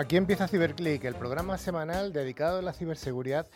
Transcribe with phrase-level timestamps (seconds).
[0.00, 3.46] Aquí empieza CiberClick, el programa semanal dedicado a la ciberseguridad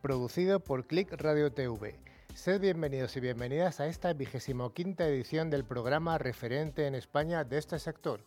[0.00, 1.94] producido por Click Radio TV.
[2.34, 7.58] Sed bienvenidos y bienvenidas a esta vigésimo quinta edición del programa referente en España de
[7.58, 8.22] este sector.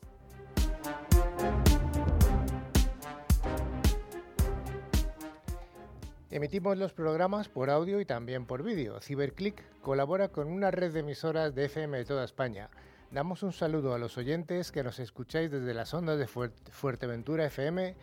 [6.30, 9.02] Emitimos los programas por audio y también por vídeo.
[9.02, 12.70] CiberClick colabora con una red de emisoras de FM de toda España.
[13.14, 17.96] Damos un saludo a los oyentes que nos escucháis desde las ondas de Fuerteventura FM,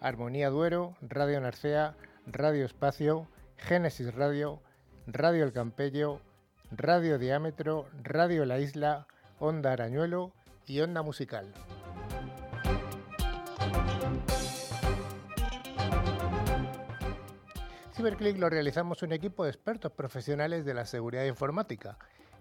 [0.00, 1.94] Armonía Duero, Radio Narcea,
[2.26, 4.60] Radio Espacio, Génesis Radio,
[5.06, 6.20] Radio El Campello,
[6.72, 9.06] Radio Diámetro, Radio La Isla,
[9.38, 10.32] Onda Arañuelo
[10.66, 11.54] y Onda Musical.
[17.94, 21.98] Ciberclick lo realizamos un equipo de expertos profesionales de la seguridad informática,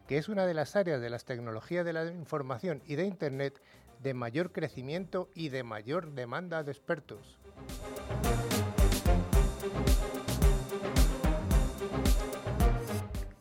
[0.08, 3.62] que es una de las áreas de las tecnologías de la información y de Internet
[4.02, 7.38] de mayor crecimiento y de mayor demanda de expertos.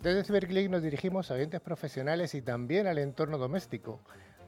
[0.03, 4.01] Desde Ciberclick nos dirigimos a oyentes profesionales y también al entorno doméstico,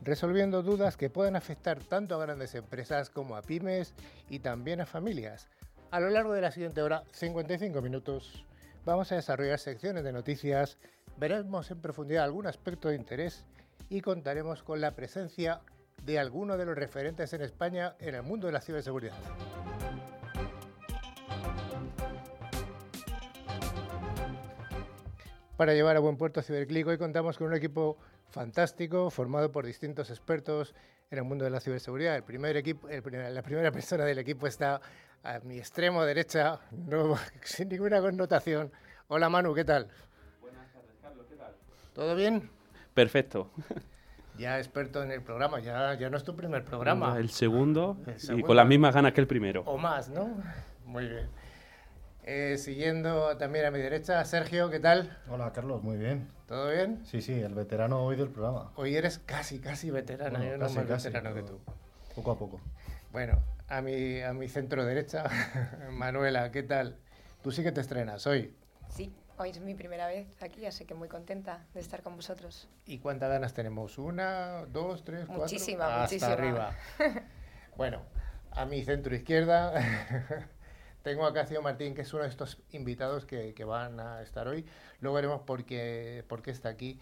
[0.03, 3.95] resolviendo dudas que pueden afectar tanto a grandes empresas como a pymes
[4.29, 5.49] y también a familias
[5.91, 8.45] a lo largo de la siguiente hora, 55 minutos,
[8.85, 10.79] vamos a desarrollar secciones de noticias,
[11.17, 13.45] veremos en profundidad algún aspecto de interés
[13.89, 15.61] y contaremos con la presencia
[16.03, 19.17] de algunos de los referentes en España en el mundo de la ciberseguridad.
[25.57, 27.97] Para llevar a buen puerto Ciberclick hoy contamos con un equipo
[28.29, 30.75] fantástico formado por distintos expertos
[31.11, 32.15] en el mundo de la ciberseguridad.
[32.15, 34.83] El primer equipo, la primera persona del equipo está
[35.23, 36.61] a mi extremo derecha,
[37.43, 38.71] sin ninguna connotación.
[39.09, 39.89] Hola Manu, ¿qué tal?
[40.43, 41.55] Buenas tardes, Carlos, ¿qué tal?
[41.97, 42.51] ¿Todo bien?
[42.95, 43.51] Perfecto.
[44.39, 47.17] Ya experto en el programa, ya, ya no es tu primer programa.
[47.17, 47.97] el segundo,
[48.35, 49.63] y con las mismas ganas que el primero.
[49.63, 50.29] O más, ¿no?
[50.85, 51.31] Muy bien.
[52.23, 55.17] Eh, siguiendo también a mi derecha, Sergio, ¿qué tal?
[55.31, 56.29] Hola, Carlos, muy bien.
[56.47, 57.01] ¿Todo bien?
[57.07, 58.73] Sí, sí, el veterano hoy del programa.
[58.77, 61.59] Hoy eres casi, casi veterano, yo no más veterano que tú.
[62.15, 62.61] Poco a poco.
[63.13, 65.25] Bueno, a mi, a mi centro derecha,
[65.93, 66.99] Manuela, ¿qué tal?
[67.43, 68.55] Tú sí que te estrenas hoy.
[68.91, 72.69] Sí, hoy es mi primera vez aquí, así que muy contenta de estar con vosotros.
[72.87, 73.99] ¿Y cuántas ganas tenemos?
[73.99, 75.45] ¿Una, dos, tres, cuatro?
[75.45, 76.73] Muchísima, Hasta arriba.
[77.77, 78.03] bueno,
[78.53, 79.73] a mi centro izquierda
[81.03, 84.49] tengo a Cacio Martín, que es uno de estos invitados que, que van a estar
[84.49, 84.65] hoy.
[85.01, 86.99] Luego veremos por qué, por qué está aquí.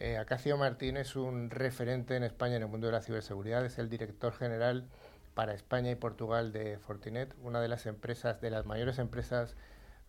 [0.00, 3.78] Eh, Acacio Martín es un referente en España en el mundo de la ciberseguridad, es
[3.78, 4.86] el director general
[5.34, 9.56] para España y Portugal de Fortinet, una de las empresas, de las mayores empresas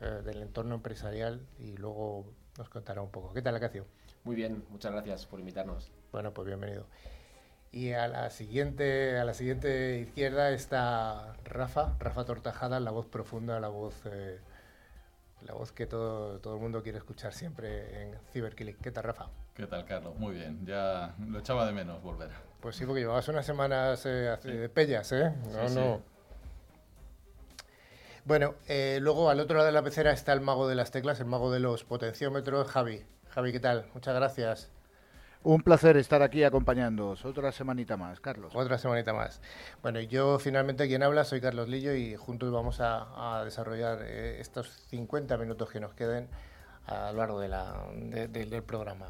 [0.02, 3.34] eh, del entorno empresarial y luego nos contará un poco.
[3.34, 3.86] ¿Qué tal, Acacio?
[4.24, 5.92] Muy bien, muchas gracias por invitarnos.
[6.12, 6.86] Bueno, pues bienvenido.
[7.72, 13.60] Y a la siguiente, a la siguiente izquierda está Rafa, Rafa Tortajada, la voz profunda,
[13.60, 14.40] la voz, eh,
[15.46, 18.78] la voz que todo, todo el mundo quiere escuchar siempre en Cyberkilling.
[18.78, 19.28] ¿Qué tal, Rafa?
[19.54, 20.16] ¿Qué tal, Carlos?
[20.18, 20.66] Muy bien.
[20.66, 22.30] Ya lo echaba de menos volver.
[22.60, 25.34] Pues sí, porque llevabas unas semanas eh, de pellas, ¿eh?
[25.52, 26.02] No, no.
[28.29, 31.19] Bueno, eh, luego al otro lado de la pecera está el mago de las teclas,
[31.19, 33.03] el mago de los potenciómetros, Javi.
[33.29, 33.88] Javi, ¿qué tal?
[33.95, 34.69] Muchas gracias.
[35.41, 37.25] Un placer estar aquí acompañándoos.
[37.25, 38.53] Otra semanita más, Carlos.
[38.56, 39.42] Otra semanita más.
[39.81, 44.69] Bueno, yo finalmente quien habla soy Carlos Lillo y juntos vamos a, desarrollar eh, estos
[44.92, 46.27] 50 minutos que nos queden
[46.86, 47.83] a lo largo de la,
[48.30, 49.07] del programa.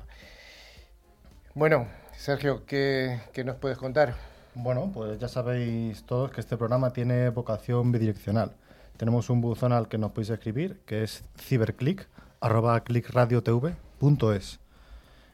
[1.56, 4.16] Bueno, Sergio, ¿qué, nos puedes contar?
[4.56, 8.56] Bueno, pues ya sabéis todos que este programa tiene vocación bidireccional.
[9.00, 12.10] Tenemos un buzón al que nos podéis escribir, que es ciberclick,
[12.42, 14.60] arroba clickradiotv.es.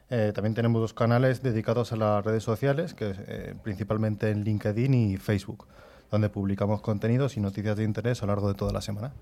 [0.08, 4.94] Eh, también tenemos dos canales dedicados a las redes sociales, que eh, principalmente en LinkedIn
[4.94, 5.66] y Facebook,
[6.12, 9.14] donde publicamos contenidos y noticias de interés a lo largo de toda la semana.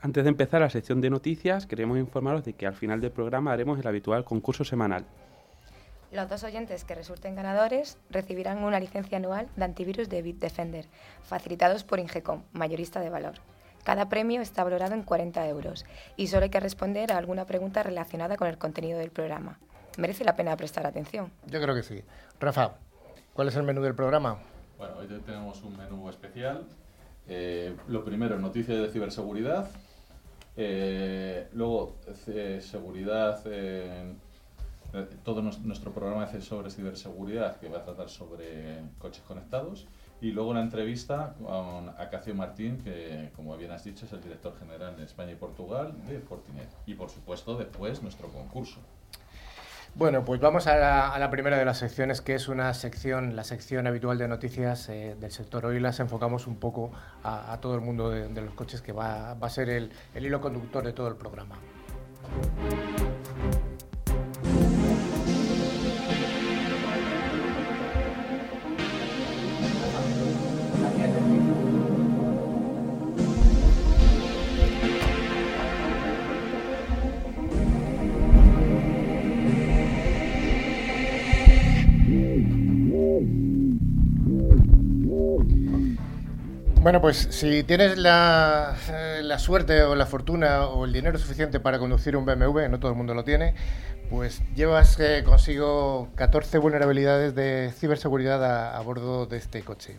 [0.00, 3.52] Antes de empezar la sección de noticias, queremos informaros de que al final del programa
[3.52, 5.04] haremos el habitual concurso semanal.
[6.10, 10.86] Los dos oyentes que resulten ganadores recibirán una licencia anual de antivirus de Bitdefender,
[11.22, 13.34] facilitados por Ingecom, mayorista de valor.
[13.84, 15.84] Cada premio está valorado en 40 euros
[16.16, 19.58] y solo hay que responder a alguna pregunta relacionada con el contenido del programa.
[19.98, 21.30] Merece la pena prestar atención.
[21.46, 22.02] Yo creo que sí.
[22.40, 22.72] Rafa,
[23.34, 24.38] ¿cuál es el menú del programa?
[24.78, 26.64] Bueno, hoy tenemos un menú especial.
[27.28, 29.68] Eh, lo primero, noticias de ciberseguridad.
[30.56, 31.96] Eh, luego,
[32.28, 34.14] eh, seguridad eh,
[35.24, 39.86] todo nuestro programa es sobre ciberseguridad, que va a tratar sobre coches conectados.
[40.24, 44.58] Y luego una entrevista con Acacio Martín, que como bien has dicho es el director
[44.58, 46.70] general de España y Portugal de Fortinet.
[46.86, 48.80] Y por supuesto después nuestro concurso.
[49.94, 53.86] Bueno, pues vamos a la, primera de las secciones, que es una sección, la sección
[53.86, 55.66] habitual de noticias eh, del sector.
[55.66, 56.90] Hoy las enfocamos un poco
[57.22, 60.40] a, todo el mundo de, los coches, que va, va a ser el, el hilo
[60.40, 61.58] conductor de todo el programa.
[86.84, 91.58] Bueno, pues si tienes la, eh, la, suerte o la fortuna o el dinero suficiente
[91.58, 93.54] para conducir un BMW, no todo el mundo lo tiene,
[94.10, 99.96] pues llevas eh, consigo 14 vulnerabilidades de ciberseguridad a, bordo de este coche.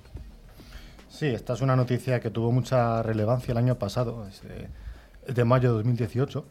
[1.09, 4.43] Sí, esta es una noticia que tuvo mucha relevancia el año pasado, es
[5.35, 6.45] de, mayo de 2018.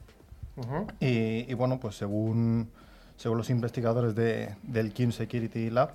[0.99, 2.73] y, y, bueno, pues según,
[3.17, 5.91] según los investigadores de, del Kim Security Lab,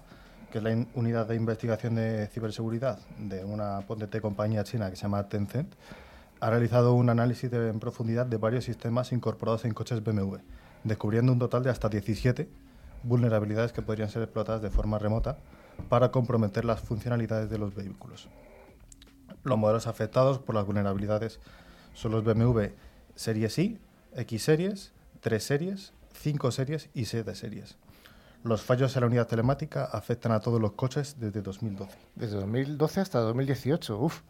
[0.51, 5.03] que es la unidad de investigación de ciberseguridad de una potente compañía china que se
[5.03, 5.73] llama Tencent,
[6.39, 10.37] ha realizado un análisis en profundidad de varios sistemas incorporados en coches BMW,
[10.83, 12.49] descubriendo un total de hasta 17
[13.03, 15.37] vulnerabilidades que podrían ser explotadas de forma remota
[15.89, 18.27] para comprometer las funcionalidades de los vehículos.
[19.43, 21.39] Los modelos afectados por las vulnerabilidades
[21.93, 22.67] son los BMW
[23.15, 23.79] Series I,
[24.15, 24.91] X Series,
[25.21, 27.77] 3 Series, 5 Series y 7 Series.
[28.43, 31.97] Los fallos en la unidad telemática afectan a todos los coches desde 2012.
[32.15, 34.21] Desde 2012 hasta 2018, uf.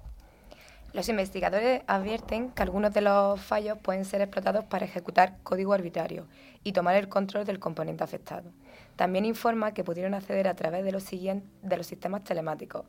[0.94, 6.26] Los investigadores advierten que algunos de los fallos pueden ser explotados para ejecutar código arbitrario
[6.64, 8.52] y tomar el control del componente afectado.
[8.96, 12.86] También informa que pudieron acceder a través de los, de los sistemas telemáticos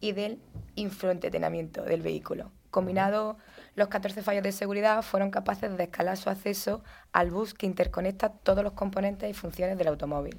[0.00, 0.40] y del
[0.74, 2.50] infraentretenimiento del vehículo.
[2.72, 3.38] Combinado,
[3.76, 6.82] los 14 fallos de seguridad fueron capaces de escalar su acceso
[7.12, 10.36] al bus que interconecta todos los componentes y funciones del automóvil.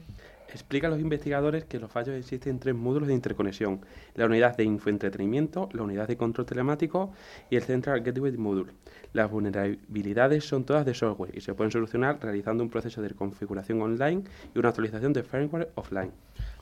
[0.50, 3.82] Explica a los investigadores que los fallos existen en tres módulos de interconexión,
[4.16, 7.12] la unidad de infoentretenimiento, la unidad de control telemático
[7.50, 8.74] y el Central Gateway Module.
[9.14, 13.82] Las vulnerabilidades son todas de software y se pueden solucionar realizando un proceso de configuración
[13.82, 14.24] online
[14.56, 16.12] y una actualización de firmware offline.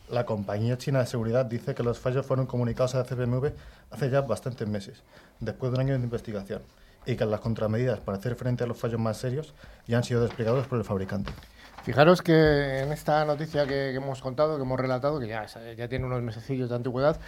[0.10, 3.52] La compañía china de seguridad dice que los fallos fueron comunicados a CBMV
[3.92, 5.02] hace ya bastantes meses,
[5.40, 6.62] después de un año de investigación,
[7.06, 9.54] y que las contramedidas para hacer frente a los fallos más serios
[9.88, 11.32] ya han sido desplegados por el fabricante.
[11.84, 16.06] Fijaros que en esta noticia que, hemos contado, que hemos relatado, que ya, ya tiene
[16.06, 17.20] unos mesecillos de antigüedad,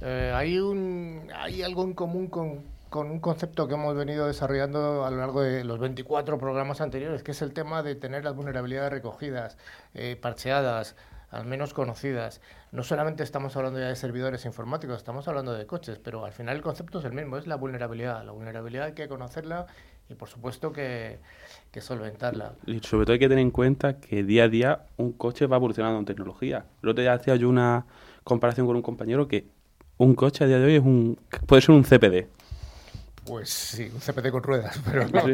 [0.00, 5.04] eh, hay, un, hay algo en común con, con un concepto que hemos venido desarrollando
[5.04, 8.34] a lo largo de los 24 programas anteriores, que es el tema de tener las
[8.34, 9.56] vulnerabilidades recogidas,
[9.94, 10.96] eh, parcheadas,
[11.30, 12.40] al menos conocidas.
[12.72, 16.56] No solamente estamos hablando ya de servidores informáticos, estamos hablando de coches, pero al final
[16.56, 18.24] el concepto es el mismo, es la vulnerabilidad.
[18.24, 19.66] La vulnerabilidad hay que conocerla
[20.08, 21.18] y por supuesto que,
[21.70, 22.54] que solventarla.
[22.66, 25.56] Y sobre todo hay que tener en cuenta que día a día un coche va
[25.56, 26.64] evolucionando en tecnología.
[26.82, 27.84] El otro día hacía yo una
[28.24, 29.46] comparación con un compañero que
[29.98, 32.26] un coche a día de hoy es un, puede ser un CPD.
[33.26, 35.20] Pues sí, un CPD con ruedas, pero no.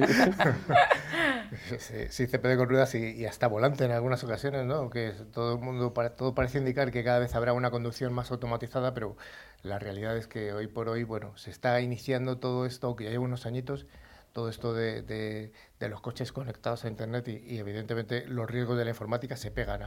[1.78, 4.90] Sí, CPD con ruedas y, hasta volante en algunas ocasiones, ¿no?
[4.90, 8.94] Que todo el mundo, todo parece indicar que cada vez habrá una conducción más automatizada,
[8.94, 9.16] pero
[9.62, 13.11] la realidad es que hoy por hoy, bueno, se está iniciando todo esto, que ya
[13.11, 13.87] lleva unos añitos,
[14.32, 15.52] todo esto de, de,
[15.88, 19.82] los coches conectados a Internet y, evidentemente los riesgos de la informática se pegan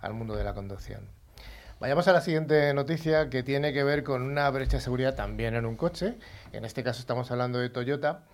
[0.00, 1.08] al mundo de la conducción.
[1.80, 5.54] Vayamos a la siguiente noticia que tiene que ver con una brecha de seguridad también
[5.54, 6.18] en un coche.
[6.52, 8.24] En este caso estamos hablando de Toyota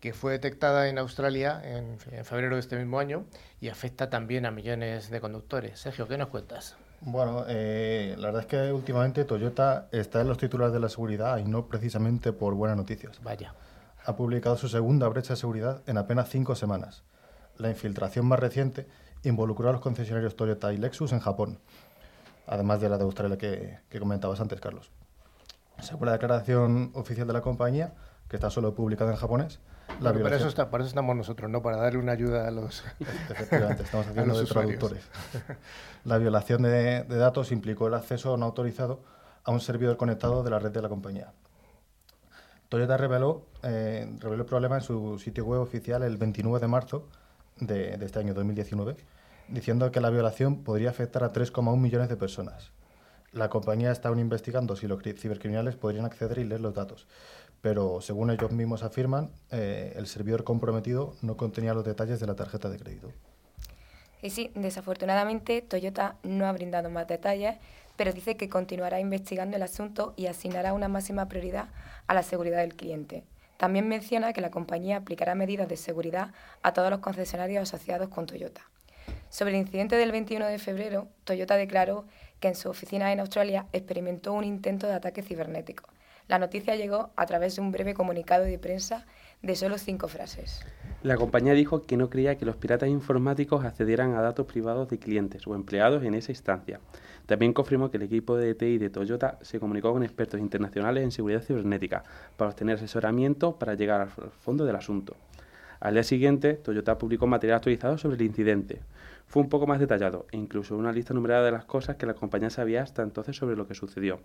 [0.00, 3.24] que fue detectada en Australia en, febrero de este mismo año
[3.60, 5.80] y afecta también a millones de conductores.
[5.80, 6.76] Sergio, ¿qué nos cuentas?
[7.00, 11.38] Bueno, eh, la verdad es que últimamente Toyota está en los titulares de la seguridad
[11.38, 13.20] y no precisamente por buenas noticias.
[13.22, 13.54] Vaya.
[14.04, 17.02] Ha publicado su segunda brecha de seguridad en apenas cinco semanas.
[17.56, 18.86] La infiltración más reciente
[19.24, 21.58] involucró a los concesionarios Toyota y Lexus en Japón,
[22.46, 24.90] además de la de Australia que, que comentabas antes, Carlos.
[25.80, 27.94] Según la declaración oficial de la compañía,
[28.28, 29.60] que está solo publicada en japonés,
[30.00, 31.62] para, eso está, para eso estamos nosotros, ¿no?
[31.62, 35.04] Para darle una ayuda a los, Efectivamente, estamos haciendo de traductores.
[36.04, 39.00] La violación de, datos implicó el acceso no autorizado
[39.44, 41.32] a un servidor conectado de la red de la compañía.
[42.68, 47.08] Toyota reveló, eh, reveló el problema en su sitio web oficial el 29 de marzo
[47.58, 48.96] de, de este año 2019,
[49.48, 52.72] diciendo que la violación podría afectar a 3,1 millones de personas.
[53.32, 57.06] La compañía está aún investigando si los cibercriminales podrían acceder y leer los datos
[57.60, 62.36] pero según ellos mismos afirman, eh, el servidor comprometido no contenía los detalles de la
[62.36, 63.12] tarjeta de crédito.
[64.22, 67.56] Y sí, desafortunadamente Toyota no ha brindado más detalles,
[67.96, 71.68] pero dice que continuará investigando el asunto y asignará una máxima prioridad
[72.06, 73.24] a la seguridad del cliente.
[73.56, 78.26] También menciona que la compañía aplicará medidas de seguridad a todos los concesionarios asociados con
[78.26, 78.62] Toyota.
[79.30, 82.04] Sobre el incidente del 21 de febrero, Toyota declaró
[82.40, 85.88] que en su oficina en Australia experimentó un intento de ataque cibernético.
[86.28, 89.06] La noticia llegó a través de un breve comunicado de prensa
[89.40, 90.60] de solo cinco frases.
[91.02, 94.98] La compañía dijo que no creía que los piratas informáticos accedieran a datos privados de
[94.98, 96.80] clientes o empleados en esa instancia.
[97.24, 101.12] También confirmó que el equipo de TI de Toyota se comunicó con expertos internacionales en
[101.12, 102.04] seguridad cibernética
[102.36, 105.16] para obtener asesoramiento para llegar al fondo del asunto.
[105.80, 108.80] Al día siguiente, Toyota publicó material actualizado sobre el incidente.
[109.28, 112.14] Fue un poco más detallado e incluso una lista numerada de las cosas que la
[112.14, 114.20] compañía sabía hasta entonces sobre lo que sucedió.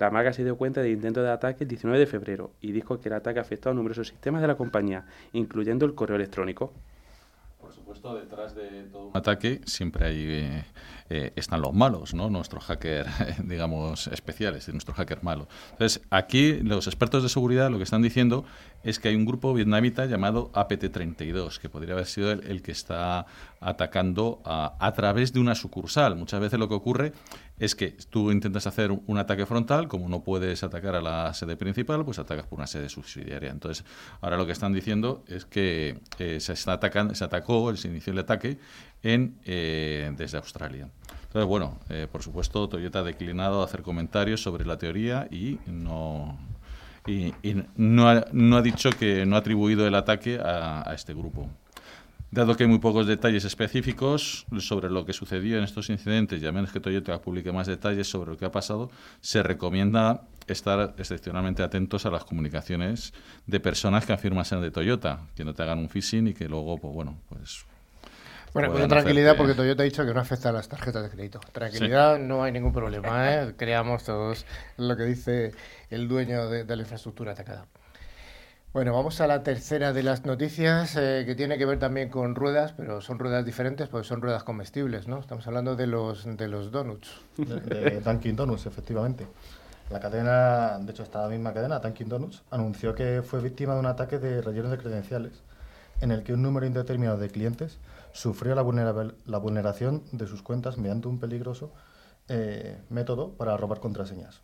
[0.00, 3.00] La marca se dio cuenta del intento de ataque el 19 de febrero y dijo
[3.00, 6.72] que el ataque afectó a numerosos sistemas de la compañía, incluyendo el correo electrónico.
[7.60, 10.64] Por supuesto, detrás de todo un ataque siempre hay, eh,
[11.14, 12.30] eh, están los malos, ¿no?
[12.30, 13.06] Nuestros hackers,
[13.44, 15.46] digamos, especiales, nuestro hacker malo.
[15.72, 18.46] Entonces, aquí los expertos de seguridad lo que están diciendo
[18.82, 23.26] es que hay un grupo vietnamita llamado APT-32, que podría haber sido el, que está
[23.60, 26.16] atacando a, a, través de una sucursal.
[26.16, 27.12] Muchas veces lo que ocurre
[27.58, 31.56] es que tú intentas hacer un ataque frontal, como no puedes atacar a la sede
[31.56, 33.50] principal, pues atacas por una sede subsidiaria.
[33.50, 33.84] Entonces,
[34.20, 38.14] ahora lo que están diciendo es que eh, se, está atacando, se atacó, se inició
[38.14, 38.58] el ataque
[39.02, 40.88] en, eh, desde Australia.
[41.24, 46.38] Entonces, bueno, eh, por supuesto, Toyota ha declinado hacer comentarios sobre la teoría y no,
[47.06, 47.32] y,
[47.76, 51.48] no, ha, no, ha, dicho que no ha atribuido el ataque a, a este grupo.
[52.30, 56.46] Dado que hay muy pocos detalles específicos sobre lo que sucedió en estos incidentes, y
[56.46, 58.90] a menos que Toyota publique más detalles sobre lo que ha pasado,
[59.20, 63.12] se recomienda estar excepcionalmente atentos a las comunicaciones
[63.46, 66.48] de personas que afirman ser de Toyota, que no te hagan un phishing y que
[66.48, 67.66] luego, pues bueno, pues
[68.52, 71.40] bueno, con tranquilidad, porque Toyota ha dicho que no afecta a las tarjetas de crédito.
[71.52, 73.32] Tranquilidad, no hay ningún problema.
[73.32, 73.54] ¿eh?
[73.58, 75.52] Creamos todos lo que dice
[75.90, 77.66] el dueño de, de la infraestructura atacada.
[78.72, 82.34] Bueno, vamos a la tercera de las noticias eh, que tiene que ver también con
[82.34, 85.18] ruedas, pero son ruedas diferentes porque son ruedas comestibles, ¿no?
[85.18, 87.20] Estamos hablando de los, de los donuts.
[87.36, 89.26] De, de Dunkin' Donuts, efectivamente.
[89.90, 93.86] La cadena, de hecho, esta misma cadena, Dunkin' Donuts, anunció que fue víctima de un
[93.86, 95.32] ataque de relleno de credenciales
[96.00, 97.78] en el que un número indeterminado de clientes
[98.12, 98.62] sufrió la,
[99.26, 101.72] la vulneración de sus cuentas mediante un peligroso
[102.28, 104.40] eh, método para robar contraseñas.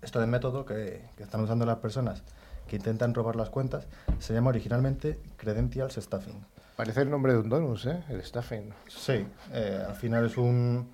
[0.00, 2.22] Esto de método que, que están usando las personas
[2.68, 3.86] que intentan robar las cuentas,
[4.20, 6.44] se llama originalmente Credentials Staffing.
[6.76, 8.04] Parece el nombre de un donus, ¿eh?
[8.08, 8.72] El staffing.
[8.86, 10.88] Sí, eh, al final es un,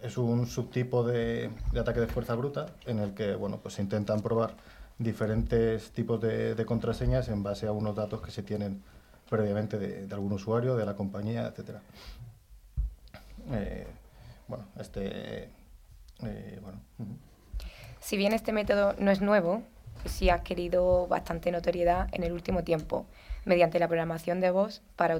[0.00, 3.82] es un subtipo de, de, ataque de fuerza bruta en el que bueno, pues se
[3.82, 4.54] intentan probar
[4.96, 8.84] diferentes tipos de, de, contraseñas en base a unos datos que se tienen
[9.28, 11.78] previamente de, de algún usuario, de la compañía, etc.
[13.52, 13.86] Eh,
[14.48, 15.48] bueno, este...
[16.22, 16.78] Eh, bueno.
[18.00, 19.62] Si bien este método no es nuevo,
[20.04, 23.06] sí ha adquirido bastante notoriedad en el último tiempo,
[23.44, 25.18] mediante la programación de voz para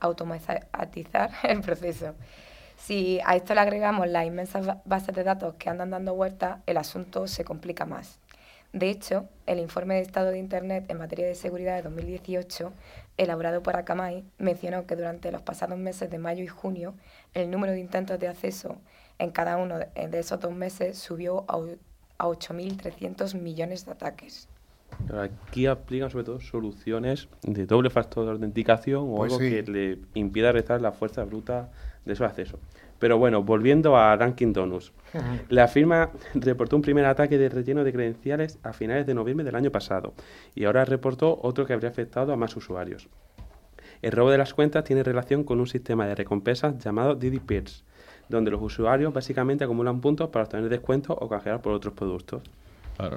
[0.00, 2.14] automatizar el proceso.
[2.78, 6.76] Si a esto le agregamos las inmensas bases de datos que andan dando vueltas, el
[6.76, 8.18] asunto se complica más.
[8.72, 12.72] De hecho, el informe de estado de Internet en materia de seguridad de 2018,
[13.18, 16.94] elaborado por Akamai, mencionó que durante los pasados meses de mayo y junio,
[17.34, 18.78] el número de intentos de acceso
[19.18, 21.58] en cada uno de esos dos meses subió a
[22.22, 24.48] a 8.300 millones de ataques.
[25.18, 29.50] Aquí aplican sobre todo soluciones de doble factor de autenticación o pues algo sí.
[29.50, 31.70] que le impida restar la fuerza bruta
[32.04, 32.58] de su acceso.
[33.02, 34.92] Pero bueno, volviendo a Dunkin' Donuts.
[35.48, 39.56] La firma reportó un primer ataque de relleno de credenciales a finales de noviembre del
[39.56, 40.14] año pasado
[40.54, 43.08] y ahora reportó otro que habría afectado a más usuarios.
[44.02, 47.82] El robo de las cuentas tiene relación con un sistema de recompensas llamado Didi Pierce,
[48.28, 52.42] donde los usuarios básicamente acumulan puntos para obtener descuentos o canjear por otros productos.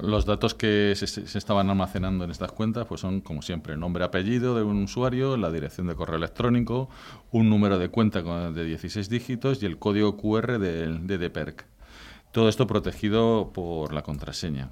[0.02, 4.04] Los datos que se, se, estaban almacenando en estas cuentas pues son, como siempre, nombre,
[4.04, 6.90] apellido de un usuario, la dirección de correo electrónico,
[7.32, 11.66] un número de cuenta de 16 dígitos y el código QR de, de DPERC.
[12.32, 14.72] Todo esto protegido por la contraseña.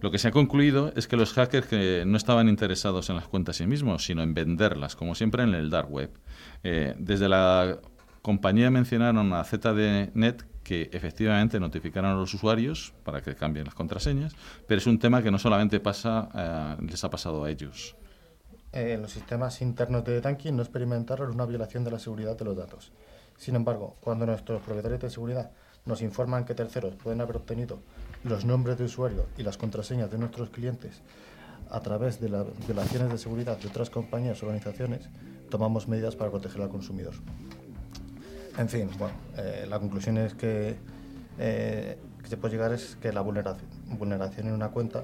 [0.00, 3.28] Lo que se ha concluido es que los hackers que no estaban interesados en las
[3.28, 6.10] cuentas en sí mismos, sino en venderlas, como siempre en el dark web.
[6.62, 7.78] Eh, desde la
[8.22, 14.34] compañía mencionaron a ZDNet que efectivamente notificaron a los usuarios para que cambien las contraseñas,
[14.66, 17.94] pero es un tema que no solamente pasa, eh, les ha pasado a ellos.
[18.72, 22.56] Eh, los sistemas internos de Dunkin no experimentaron una violación de la seguridad de los
[22.56, 22.90] datos.
[23.36, 25.52] Sin embargo, cuando nuestros proveedores de seguridad
[25.84, 27.78] nos informan que terceros pueden haber obtenido
[28.24, 31.00] los nombres de usuario y las contraseñas de nuestros clientes
[31.70, 35.08] a través de las violaciones de seguridad de otras compañías o organizaciones,
[35.48, 37.14] tomamos medidas para proteger al consumidor.
[38.58, 40.76] En fin, bueno, eh, la conclusión es que,
[41.38, 45.02] eh, se puede llegar es que la vulneración, vulneración en una cuenta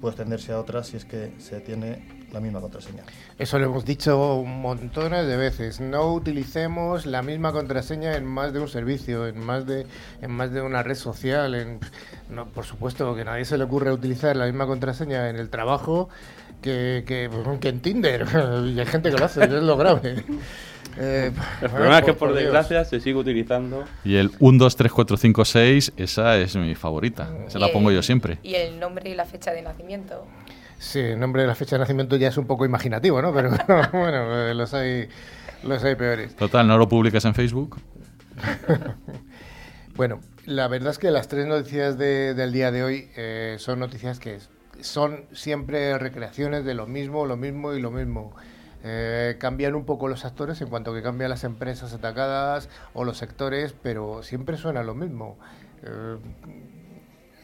[0.00, 3.04] puede extenderse a otras si es que se tiene la misma contraseña.
[3.38, 5.80] Eso lo hemos dicho montones de veces.
[5.80, 9.86] No utilicemos la misma contraseña en más de un servicio, en más de,
[10.20, 11.54] en más de una red social.
[11.54, 11.78] En,
[12.28, 15.48] no, por supuesto que a nadie se le ocurre utilizar la misma contraseña en el
[15.48, 16.08] trabajo
[16.60, 17.30] que, que,
[17.60, 18.26] que en Tinder.
[18.66, 20.24] y hay gente que lo hace, es lo grave.
[20.98, 21.32] Eh,
[21.62, 23.84] el problema es que por, por desgracia se sigue utilizando.
[24.04, 27.28] Y el 1, 2, 3, 4, 5, 6, esa es mi favorita.
[27.46, 28.38] Esa la pongo yo siempre.
[28.42, 30.26] Y el nombre y la fecha de nacimiento.
[30.78, 33.32] Sí, el nombre y la fecha de nacimiento ya es un poco imaginativo, ¿no?
[33.32, 33.50] Pero
[33.92, 35.08] bueno, eh, los hay,
[35.62, 36.36] los hay peores.
[36.36, 37.80] Total, ¿no lo publicas en Facebook?
[39.96, 43.78] bueno, la verdad es que las tres noticias de, del día de hoy eh, son
[43.80, 44.38] noticias que
[44.80, 48.34] son siempre recreaciones de lo mismo, lo mismo y lo mismo.
[48.86, 53.16] Eh, cambian un poco los actores en cuanto que cambian las empresas atacadas o los
[53.16, 55.38] sectores, pero siempre suena lo mismo.
[55.82, 56.18] Eh,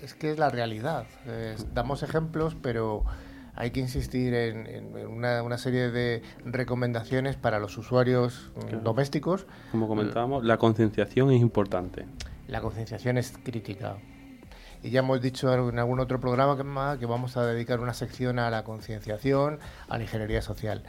[0.03, 1.07] es que es la realidad.
[1.27, 3.05] Eh, damos ejemplos, pero
[3.57, 8.81] hay que insistir en, en una, una, serie de recomendaciones para los usuarios claro.
[8.81, 9.47] domésticos.
[9.73, 12.05] Como comentábamos, la concienciación es importante.
[12.49, 13.97] La concienciación es crítica.
[14.83, 18.39] Y ya hemos dicho en algún otro programa que, que vamos a dedicar una sección
[18.39, 20.85] a la concienciación, a la ingeniería social.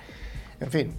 [0.62, 0.94] En fin,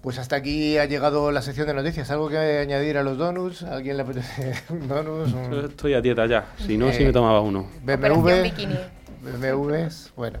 [0.00, 2.10] pues hasta aquí ha llegado la sección de noticias.
[2.10, 3.64] ¿Algo que añadir a los donuts?
[3.64, 5.32] ¿A alguien le apetece un donuts?
[5.32, 5.50] Un...
[5.50, 7.66] Yo estoy a dieta ya, si no, eh, sí me tomaba uno.
[7.82, 8.48] BMW,
[9.22, 10.38] BMWs, bueno.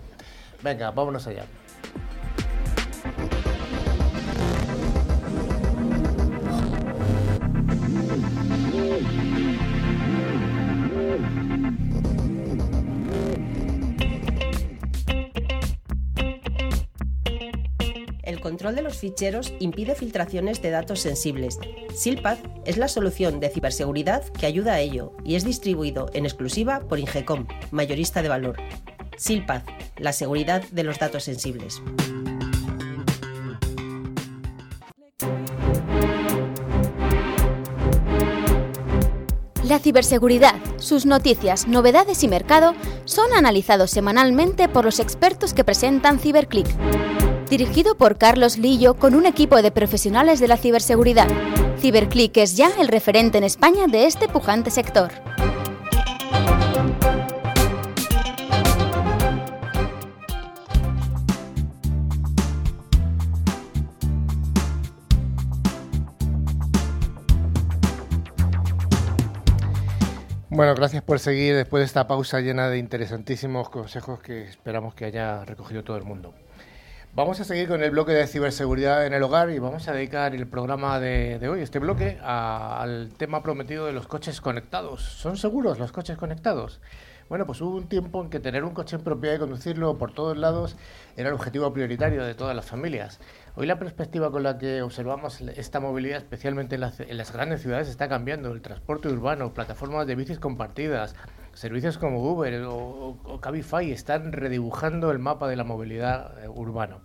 [0.62, 1.44] Venga, vámonos allá.
[18.60, 21.58] Control de los ficheros impide filtraciones de datos sensibles.
[21.94, 26.80] SILPAD es la solución de ciberseguridad que ayuda a ello y es distribuido en exclusiva
[26.80, 28.58] por Ingecom, mayorista de valor.
[29.16, 29.62] SILPAD,
[29.96, 31.80] la seguridad de los datos sensibles.
[39.64, 42.74] La ciberseguridad, sus noticias, novedades y mercado
[43.06, 46.68] son analizados semanalmente por los expertos que presentan CiberClick
[47.50, 51.28] dirigido por Carlos Lillo con un equipo de profesionales de la ciberseguridad.
[51.80, 55.10] CiberClick es ya el referente en España de este pujante sector.
[70.50, 75.06] Bueno, gracias por seguir después de esta pausa llena de interesantísimos consejos que esperamos que
[75.06, 76.34] haya recogido todo el mundo.
[77.12, 80.32] Vamos a seguir con el bloque de ciberseguridad en el hogar y vamos a dedicar
[80.32, 85.02] el programa de, hoy, este bloque, al tema prometido de los coches conectados.
[85.02, 86.80] ¿Son seguros los coches conectados?
[87.28, 90.12] Bueno, pues hubo un tiempo en que tener un coche en propiedad y conducirlo por
[90.12, 90.76] todos lados
[91.16, 93.18] era el objetivo prioritario de todas las familias.
[93.60, 97.60] Hoy la perspectiva con la que observamos esta movilidad, especialmente en las, en las grandes
[97.60, 98.50] ciudades, está cambiando.
[98.52, 101.14] El transporte urbano, plataformas de bicis compartidas,
[101.52, 107.00] servicios como Uber o, Cabify están redibujando el mapa de la movilidad eh, urbana.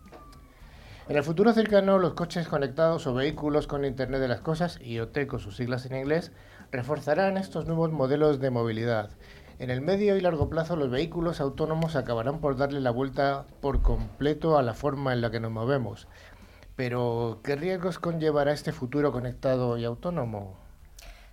[1.09, 5.27] En el futuro cercano, los coches conectados o vehículos con Internet de las Cosas, IoT
[5.27, 6.31] con sus siglas en inglés,
[6.71, 9.09] reforzarán estos nuevos modelos de movilidad.
[9.57, 13.81] En el medio y largo plazo, los vehículos autónomos acabarán por darle la vuelta por
[13.81, 16.09] completo a la forma en la que nos movemos.
[16.75, 20.55] Pero, ¿qué riesgos conllevará este futuro conectado y autónomo?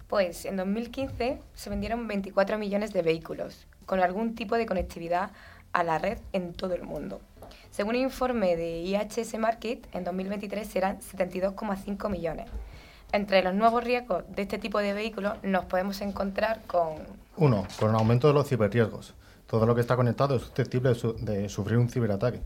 [0.06, 5.30] Pues en 2015 se vendieron 24 millones de vehículos con algún tipo de conectividad
[5.72, 7.20] a la red en todo el mundo.
[7.70, 12.48] Según un informe de IHS Market, en 2023 serán 72,5 millones.
[13.12, 16.94] Entre los nuevos riesgos de este tipo de vehículos nos podemos encontrar con...
[17.36, 19.14] Uno, con el aumento de los ciberriesgos.
[19.46, 22.40] Todo lo que está conectado es susceptible de, su de sufrir un ciberataque.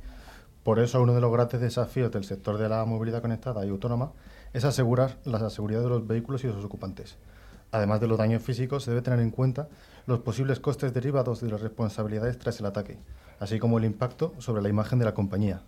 [0.66, 4.10] Por eso uno de los grandes desafíos del sector de la movilidad conectada y autónoma
[4.52, 7.18] es asegurar la seguridad de los vehículos y de sus ocupantes.
[7.70, 9.68] Además de los daños físicos, se debe tener en cuenta
[10.06, 12.98] los posibles costes derivados de las responsabilidades tras el ataque,
[13.38, 15.60] así como el impacto sobre la imagen de la compañía.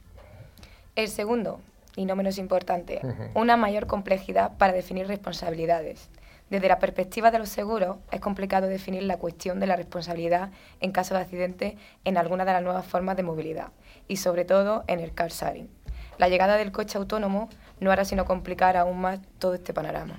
[0.96, 1.60] El segundo,
[1.94, 3.00] y no menos importante,
[3.36, 6.08] una mayor complejidad para definir responsabilidades.
[6.50, 10.92] Desde la perspectiva de los seguros, es complicado definir la cuestión de la responsabilidad en
[10.92, 13.68] caso de accidente en alguna de las nuevas formas de movilidad,
[14.08, 15.68] y sobre todo en el car sharing.
[16.16, 20.18] La llegada del coche autónomo no hará sino complicar aún más todo este panorama.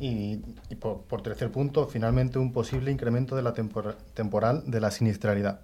[0.00, 0.38] Y,
[0.80, 5.60] por, tercer punto, finalmente un posible incremento de la tempor temporal de la siniestralidad.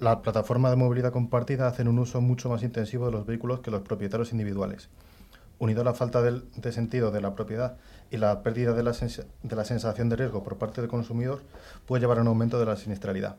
[0.00, 3.70] Las plataformas de movilidad compartida hacen un uso mucho más intensivo de los vehículos que
[3.70, 4.90] los propietarios individuales.
[5.58, 7.78] Unido a la falta de sentido de la propiedad
[8.10, 11.42] y la pérdida de la, de la sensación de riesgo por parte del consumidor,
[11.86, 13.36] puede llevar a un aumento de la siniestralidad.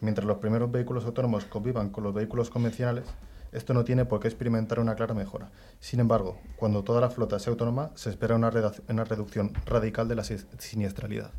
[0.00, 3.04] Mientras los primeros vehículos autónomos convivan con los vehículos convencionales,
[3.52, 5.50] esto no tiene por qué experimentar una clara mejora.
[5.80, 8.50] Sin embargo, cuando toda la flota sea autónoma, se espera una,
[8.88, 11.30] una reducción radical de la siniestralidad.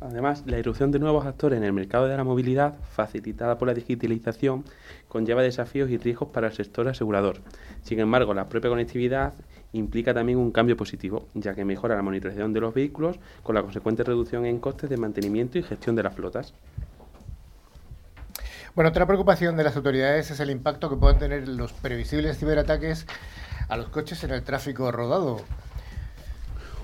[0.00, 3.74] Además, la irrupción de nuevos actores en el mercado de la movilidad, facilitada por la
[3.74, 4.64] digitalización,
[5.08, 7.38] conlleva desafíos y riesgos para el sector asegurador.
[7.82, 9.34] Sin embargo, la propia conectividad
[9.72, 13.62] implica también un cambio positivo, ya que mejora la monitorización de los vehículos con la
[13.62, 16.54] consecuente reducción en costes de mantenimiento y gestión de las flotas.
[18.74, 23.06] Bueno, otra preocupación de las autoridades es el impacto que puedan tener los previsibles ciberataques
[23.68, 25.40] a los coches en el tráfico rodado.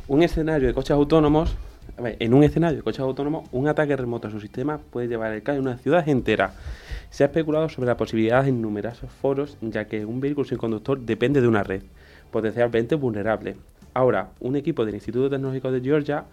[0.08, 1.54] Un escenario de coches autónomos,
[1.96, 5.42] en un escenario de coches autónomos, un ataque remoto a su sistema puede llevar al
[5.42, 6.54] caos de una ciudad entera.
[7.10, 10.98] Se ha especulado sobre la posibilidad en numerosos foros, ya que un vehículo sin conductor
[10.98, 11.84] depende de una red,
[12.34, 13.54] potencialmente vulnerable.
[13.94, 16.24] Ahora, un equipo del Instituto Tecnológico de Georgia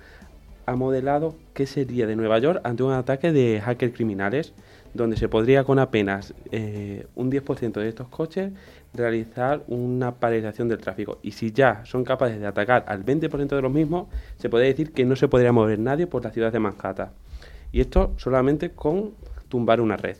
[0.65, 4.53] ha modelado qué sería de Nueva York ante un ataque de hackers criminales
[4.95, 8.51] donde se podría con apenas eh, un 10% de estos coches
[8.95, 11.19] realizar una paralización del tráfico.
[11.21, 14.91] Y si ya son capaces de atacar al 20% de los mismos, se puede decir
[14.91, 17.11] que no se podría mover nadie por la ciudad de Manhattan.
[17.71, 19.11] Y esto solamente con
[19.49, 20.17] tumbar una red.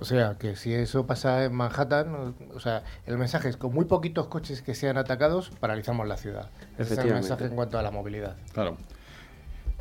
[0.00, 3.84] O sea, que si eso pasa en Manhattan, o sea, el mensaje es con muy
[3.84, 6.48] poquitos coches que sean atacados, paralizamos la ciudad.
[6.78, 8.36] Ese es el mensaje en cuanto a la movilidad.
[8.54, 8.78] Claro.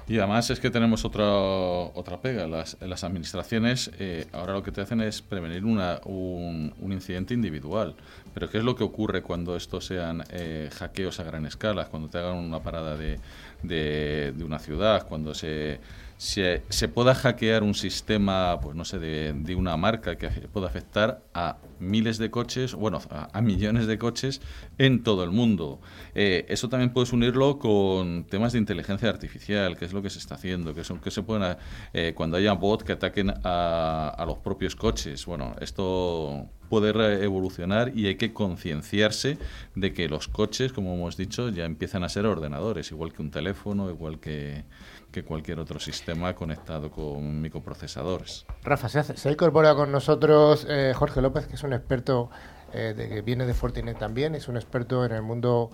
[0.10, 2.47] Y además es que tenemos otra, otra pega.
[2.47, 7.95] Las, las administraciones eh, ahora lo que te hacen es prevenir una, un, incidente individual.
[8.34, 11.86] Pero ¿qué es lo que ocurre cuando estos sean eh, hackeos a gran escala?
[11.86, 13.19] Cuando te hagan una parada de,
[13.63, 15.79] de, de una ciudad, cuando se
[16.19, 20.67] se, se, pueda hackear un sistema, pues no sé, de, de, una marca que pueda
[20.67, 24.41] afectar a miles de coches, bueno, a, millones de coches
[24.79, 25.79] en todo el mundo.
[26.15, 30.17] Eh, eso también puedes unirlo con temas de inteligencia artificial, que es lo que se
[30.17, 31.57] está haciendo, que son que se pueden,
[31.93, 35.25] eh, cuando haya bots que ataquen a, a los propios coches.
[35.27, 39.37] Bueno, esto puede evolucionar y hay que concienciarse
[39.75, 43.31] de que los coches, como hemos dicho, ya empiezan a ser ordenadores, igual que un
[43.31, 44.63] teléfono, igual que
[45.11, 48.45] que cualquier otro sistema conectado con microprocesadores.
[48.63, 52.29] Rafa, se, se incorpora con nosotros eh, Jorge López, que es un experto
[52.73, 55.71] eh, de, que viene de Fortinet también, es un experto en el mundo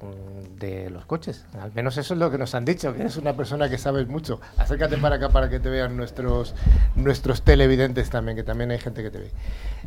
[0.00, 1.44] mm, de los coches.
[1.60, 4.08] Al menos eso es lo que nos han dicho, que es una persona que sabes
[4.08, 4.40] mucho.
[4.56, 6.54] Acércate para acá para que te vean nuestros,
[6.96, 9.30] nuestros televidentes también, que también hay gente que te ve.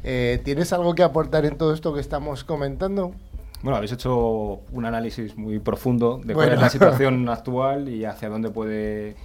[0.03, 3.13] Eh, ¿Tienes algo que aportar en todo esto que estamos comentando?
[3.61, 8.29] Bueno, habéis hecho un análisis muy profundo de cuál es la situación actual y hacia
[8.29, 9.15] dónde puede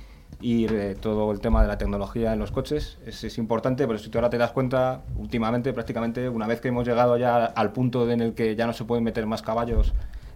[0.41, 2.99] ir eh, todo el tema de la tecnología en los coches.
[3.07, 6.69] Es, es, importante, pero si tú ahora te das cuenta, últimamente, prácticamente, una vez que
[6.69, 9.93] hemos llegado ya al punto en el que ya no se pueden meter más caballos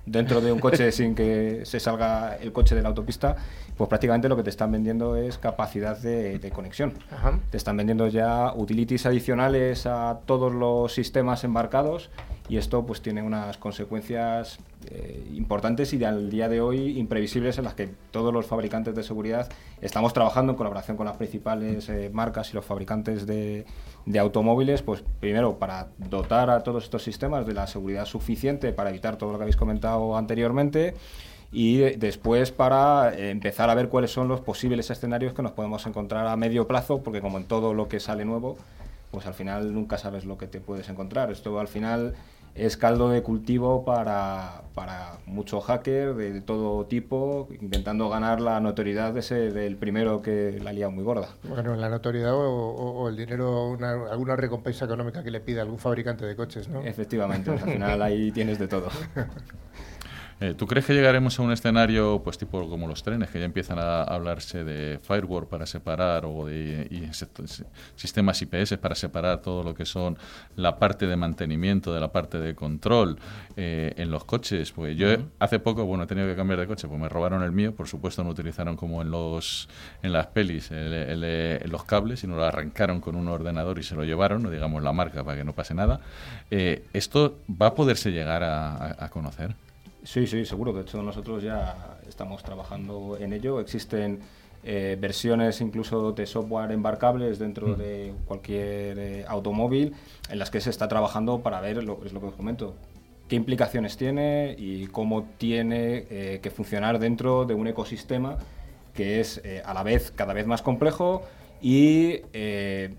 [0.06, 3.36] dentro de un coche sin que se salga el coche de la autopista,
[3.76, 6.92] pues prácticamente lo que te están vendiendo es capacidad de, conexión.
[7.50, 12.10] Te están vendiendo ya utilities adicionales a todos los sistemas embarcados
[12.48, 14.58] y esto pues tiene unas consecuencias
[14.90, 19.02] eh, importantes y al día de hoy imprevisibles en las que todos los fabricantes de
[19.02, 19.48] seguridad
[19.80, 23.64] estamos trabajando en colaboración con las principales eh, marcas y los fabricantes de,
[24.18, 29.16] automóviles, pues primero para dotar a todos estos sistemas de la seguridad suficiente para evitar
[29.16, 30.94] todo lo que habéis comentado anteriormente
[31.52, 35.86] y después para eh, empezar a ver cuáles son los posibles escenarios que nos podemos
[35.86, 38.56] encontrar a medio plazo, porque como en todo lo que sale nuevo,
[39.12, 41.30] pues al final nunca sabes lo que te puedes encontrar.
[41.30, 42.14] Esto al final
[42.54, 49.12] es caldo de cultivo para, para mucho hacker de, todo tipo, intentando ganar la notoriedad
[49.12, 51.28] de ese, del primero que la lía muy gorda.
[51.42, 53.76] Bueno, la notoriedad o, el dinero,
[54.10, 56.82] alguna recompensa económica que le pida algún fabricante de coches, ¿no?
[56.82, 58.88] Efectivamente, al final ahí tienes de todo.
[60.44, 63.46] Eh, ¿Tú crees que llegaremos a un escenario, pues tipo como los trenes, que ya
[63.46, 67.10] empiezan a hablarse de firewall para separar o de
[67.96, 70.18] sistemas IPS para separar todo lo que son
[70.56, 73.18] la parte de mantenimiento de la parte de control
[73.56, 74.72] eh, en los coches?
[74.72, 77.52] Pues yo hace poco, bueno, he tenido que cambiar de coche, pues me robaron el
[77.52, 79.70] mío, por supuesto no utilizaron como en los
[80.02, 84.42] en las pelis los cables, sino lo arrancaron con un ordenador y se lo llevaron,
[84.42, 86.00] no digamos la marca para que no pase nada.
[86.50, 89.54] Eh, ¿Esto va a poderse llegar a conocer?
[90.04, 90.72] Sí, sí, seguro.
[90.72, 93.58] De hecho, nosotros ya estamos trabajando en ello.
[93.58, 94.20] Existen
[94.66, 97.76] eh, versiones incluso de software embarcables dentro mm.
[97.76, 99.92] de cualquier eh, automóvil
[100.30, 102.74] en las que se está trabajando para ver, lo, es lo que os comento,
[103.28, 108.38] qué implicaciones tiene y cómo tiene eh, que funcionar dentro de un ecosistema
[108.94, 111.24] que es a la vez cada vez más complejo
[111.60, 112.20] y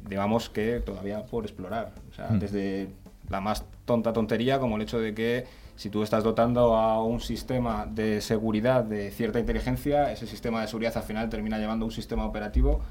[0.07, 1.93] digamos que todavía por explorar.
[2.11, 2.39] O sea, mm.
[2.39, 2.89] desde
[3.29, 7.19] la más tonta tontería como el hecho de que si tú estás dotando a un
[7.19, 11.91] sistema de seguridad de cierta inteligencia, ese sistema de seguridad al final termina llevando un
[11.91, 12.81] sistema operativo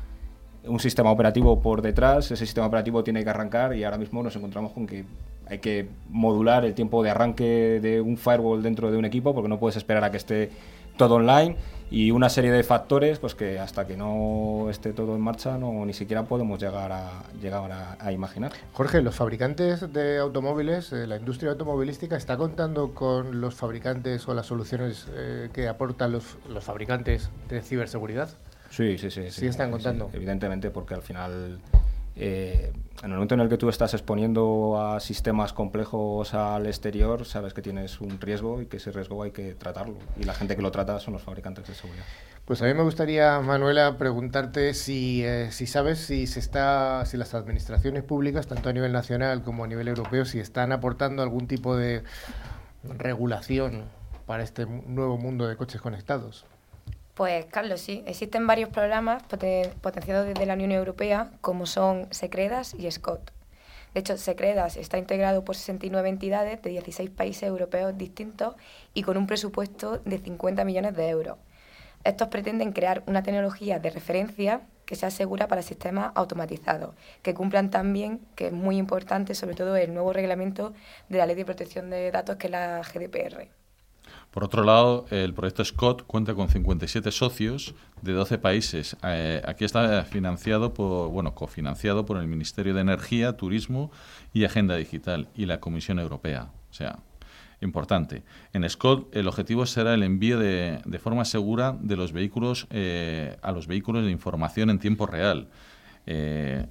[0.67, 4.35] un sistema operativo por detrás, ese sistema operativo tiene que arrancar y ahora mismo nos
[4.37, 5.05] encontramos con que
[5.47, 9.49] hay que modular el tiempo de arranque de un firewall dentro de un equipo porque
[9.49, 10.51] no puedes esperar a que esté
[10.97, 11.57] todo online
[11.91, 15.85] y una serie de factores pues que hasta que no esté todo en marcha no
[15.87, 18.53] ni siquiera podemos llegar a llegar a, imaginar.
[18.73, 24.35] Jorge, los fabricantes de automóviles, eh, la industria automovilística está contando con los fabricantes o
[24.35, 28.29] las soluciones eh, que aportan los, los fabricantes de ciberseguridad.
[28.71, 29.31] Sí, sí, sí.
[29.31, 30.11] Sí, están contando.
[30.13, 31.61] evidentemente, porque al final
[32.17, 32.73] eh,
[33.03, 37.53] en el momento en el que tú estás exponiendo a sistemas complejos al exterior, sabes
[37.53, 39.97] que tienes un riesgo y que ese riesgo hay que tratarlo.
[40.19, 42.05] Y la gente que lo trata son los fabricantes de seguridad.
[42.45, 47.17] Pues a mí me gustaría, Manuela, preguntarte si, eh, si sabes si se está, si
[47.17, 51.47] las administraciones públicas, tanto a nivel nacional como a nivel europeo, si están aportando algún
[51.49, 52.05] tipo de
[52.85, 53.85] regulación
[54.27, 56.47] para este nuevo mundo de coches conectados.
[57.15, 59.23] Pues Carlos, sí, existen varios programas
[59.81, 63.31] potenciados desde la Unión Europea como son Secredas y SCOT.
[63.95, 68.57] De hecho, Secredas está integrado por 69 entidades de 16 países europeos distintos
[68.95, 71.39] y con un presupuesto de 50 millones de euros.
[72.03, 77.71] Estos pretenden crear una tecnología de referencia que sea segura para sistemas automatizados, que cumplan
[77.71, 80.75] también, que es muy importante, sobre todo el nuevo reglamento
[81.09, 83.64] de la Ley de Protección de Datos, que es la GDPR.
[84.35, 88.97] Por otro lado, el proyecto Scott cuenta con 57 socios de 12 países.
[89.05, 93.93] Eh, aquí está financiado por, bueno, cofinanciado por el Ministerio de Energía, Turismo
[94.33, 96.51] y Agenda Digital y la Comisión Europea.
[96.69, 96.99] O sea,
[97.61, 98.25] importante.
[98.53, 103.37] En Scott el objetivo será el envío de, de forma segura de los vehículos eh,
[103.41, 105.49] a los vehículos de información en tiempo real.
[106.07, 106.67] Eh,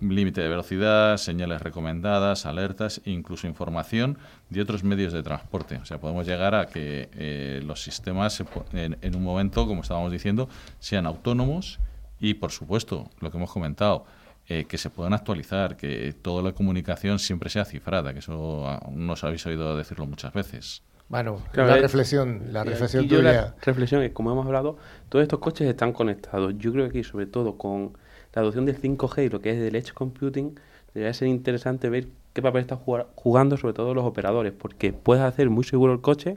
[0.00, 4.18] límite de velocidad, señales recomendadas, alertas e incluso información
[4.50, 5.76] de otros medios de transporte.
[5.76, 10.48] O sea, podemos llegar a que eh, los sistemas en, un momento, como estábamos diciendo,
[10.78, 11.80] sean autónomos
[12.20, 14.04] y, por supuesto, lo que hemos comentado,
[14.48, 19.24] eh, que se puedan actualizar, que toda la comunicación siempre sea cifrada, que eso nos
[19.24, 20.82] habéis oído decirlo muchas veces.
[21.08, 23.22] Bueno, la reflexión, la reflexión tuya.
[23.22, 24.76] La reflexión es, como hemos hablado,
[25.08, 26.54] todos estos coches están conectados.
[26.58, 27.96] Yo creo que aquí, sobre todo con
[28.34, 30.58] la adopción del 5G y lo que es del Edge Computing,
[30.94, 35.50] debería ser interesante ver qué papel están jugando sobre todo los operadores, porque puedes hacer
[35.50, 36.36] muy seguro el coche,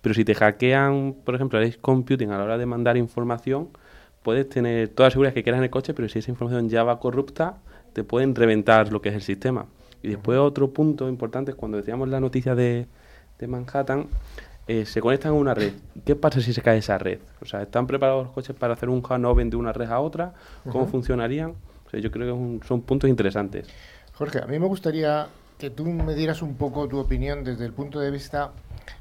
[0.00, 3.68] pero si te hackean, por ejemplo, el Edge Computing a la hora de mandar información,
[4.22, 6.82] puedes tener toda la seguridad que quieras en el coche, pero si esa información ya
[6.82, 7.58] va corrupta,
[7.92, 9.66] te pueden reventar lo que es el sistema.
[10.02, 12.86] Y después otro punto importante es cuando decíamos la noticia de,
[13.38, 14.06] de Manhattan,
[14.68, 15.72] eh, se conectan a una red.
[16.04, 17.20] ¿Qué pasa si se cae esa red?
[17.40, 20.34] O sea, ¿están preparados los coches para hacer un handover de una red a otra?
[20.70, 21.54] ¿Cómo funcionarían?
[21.92, 23.68] yo creo que son puntos interesantes.
[24.12, 27.72] Jorge, a mí me gustaría que tú me dieras un poco tu opinión desde el
[27.72, 28.50] punto de vista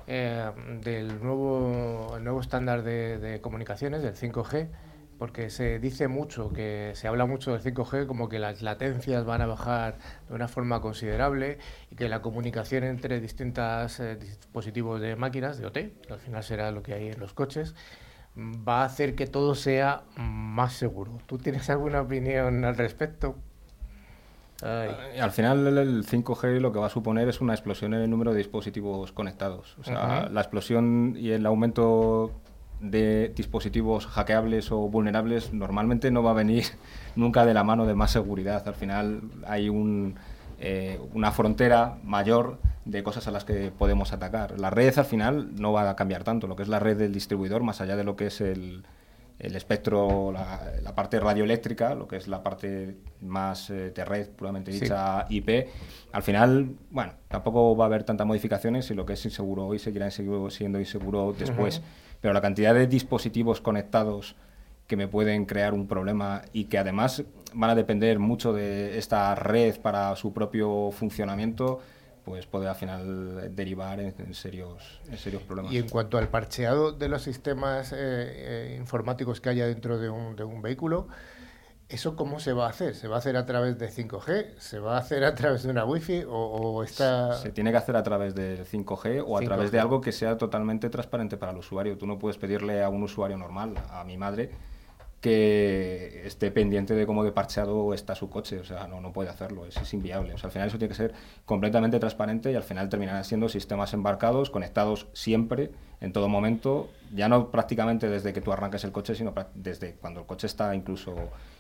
[0.07, 0.49] eh,
[0.81, 4.67] del nuevo, nuevo estándar de, de comunicaciones, del 5G
[5.17, 9.41] porque se dice mucho, que se habla mucho del 5G como que las latencias van
[9.41, 9.97] a bajar
[10.27, 11.57] de una forma considerable
[11.89, 16.43] y que la comunicación entre distintos eh, dispositivos de máquinas, de OT, que al final
[16.43, 17.75] será lo que hay en los coches,
[18.37, 21.19] va a hacer que todo sea más seguro.
[21.25, 23.35] ¿Tú tienes alguna opinión al respecto?
[24.63, 28.09] Eh, al final el 5G lo que va a suponer es una explosión en el
[28.09, 29.75] número de dispositivos conectados.
[29.79, 32.31] O sea, la explosión y el aumento
[32.79, 36.65] de dispositivos hackeables o vulnerables normalmente no va a venir
[37.15, 38.67] nunca de la mano de más seguridad.
[38.67, 40.15] Al final hay un,
[40.59, 44.59] eh, una frontera mayor de cosas a las que podemos atacar.
[44.59, 47.13] La red al final no va a cambiar tanto, lo que es la red del
[47.13, 48.83] distribuidor, más allá de lo que es el,
[49.39, 54.71] el espectro, la, parte radioeléctrica, lo que es la parte más eh, de red puramente
[54.71, 55.67] dicha IP,
[56.13, 59.79] al final, bueno, tampoco va a haber tantas modificaciones y lo que es inseguro hoy
[59.79, 61.81] seguirá siendo inseguro después
[62.25, 64.35] pero la cantidad de dispositivos conectados
[64.87, 69.35] que me pueden crear un problema y que además van a depender mucho de esta
[69.35, 71.81] red para su propio funcionamiento,
[72.23, 75.71] pues puede al final derivar en, serios, en serios problemas.
[75.71, 80.09] Y en cuanto al parcheado de los sistemas eh, eh, informáticos que haya dentro de
[80.09, 81.07] un, de un vehículo,
[81.87, 82.95] ¿Eso cómo se va a hacer?
[82.95, 84.57] ¿Se va a hacer a través de 5G?
[84.57, 86.23] ¿Se va a hacer a través de una Wi-Fi?
[86.27, 87.33] ¿O, está...?
[87.33, 90.35] Se tiene que hacer a través del 5G o a través de algo que sea
[90.35, 91.95] totalmente transparente para el usuario.
[91.95, 94.49] Tú no puedes pedirle a un usuario normal, a mi madre,
[95.21, 98.59] que esté pendiente de cómo de parcheado está su coche.
[98.59, 100.33] O sea, no, no puede hacerlo, es, es inviable.
[100.33, 101.13] O sea, al final eso tiene que ser
[101.45, 105.69] completamente transparente y al final terminarán siendo sistemas embarcados, conectados siempre,
[106.01, 110.21] en todo momento, ya no prácticamente desde que tú arranques el coche, sino desde cuando
[110.21, 111.13] el coche está incluso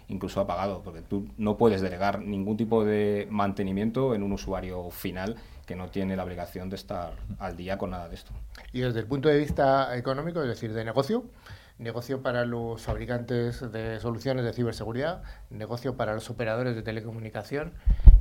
[0.07, 5.35] incluso apagado, porque tú no puedes delegar ningún tipo de mantenimiento en un usuario final
[5.65, 8.31] que no tiene la obligación de estar al día con nada de esto.
[8.71, 11.23] Y desde el punto de vista económico, es decir, de negocio,
[11.77, 17.73] negocio para los fabricantes de soluciones de ciberseguridad, negocio para los operadores de telecomunicación.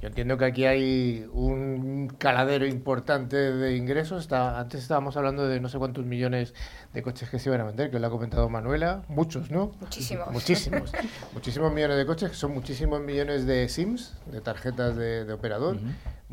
[0.02, 4.22] Yo entiendo que aquí hay un caladero importante de ingresos.
[4.22, 6.52] Está, antes estábamos hablando de no sé cuántos millones
[6.92, 9.02] de coches que se iban a vender, que lo ha comentado Manuela.
[9.08, 9.72] Muchos, ¿no?
[9.80, 10.28] Muchísimos.
[10.32, 10.92] Muchísimos.
[11.32, 15.78] muchísimos millones de coches, que son muchísimos millones de SIMs, de tarjetas de, de operador.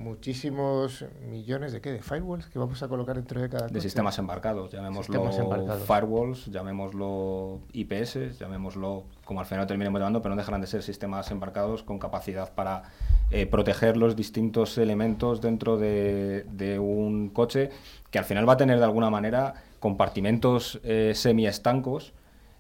[0.02, 1.92] Muchísimos millones de qué?
[1.92, 5.84] De firewalls que vamos a colocar dentro de cada de sistemas embarcados, llamémoslo Sistemas embarcados.
[5.84, 11.30] firewalls, llamémoslo IPS, llamémoslo como al final terminemos llamando, pero no dejarán de ser sistemas
[11.32, 12.84] embarcados con capacidad para
[13.30, 17.70] eh, proteger los distintos elementos dentro de, de un coche
[18.10, 22.14] que al final va a tener de alguna manera compartimentos eh, semi-estancos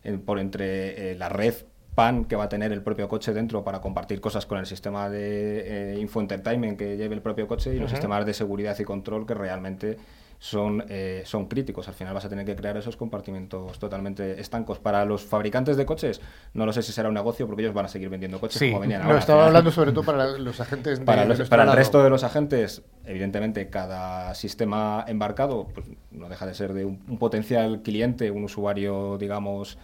[0.04, 1.56] en- por entre eh, la red
[1.96, 5.10] PAN que va a tener el propio coche dentro para compartir cosas con el sistema
[5.10, 9.26] de eh, infoentertainment que lleve el propio coche y los sistemas de seguridad y control
[9.26, 9.98] que realmente
[10.40, 11.88] son, eh, son críticos.
[11.88, 14.80] Al final vas a tener que crear esos compartimentos totalmente estancos.
[14.80, 16.20] Para los fabricantes de coches,
[16.56, 18.70] no lo sé si será un negocio porque ellos van a seguir vendiendo coches Sí,
[18.70, 19.20] como venían no, ahora.
[19.20, 22.24] Estaba hablando sobre todo para los agentes de, para, los- para el resto de los
[22.24, 28.32] agentes, evidentemente, cada sistema embarcado pues, no deja de ser de un, un potencial cliente,
[28.32, 29.78] un usuario, digamos,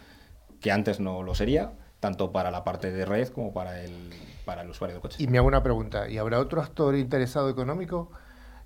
[0.60, 4.12] que antes no lo sería, tanto para la parte de red como para el,
[4.46, 5.18] para el usuario de coche.
[5.20, 8.12] Y me hago una pregunta, ¿y habrá otro actor interesado económico?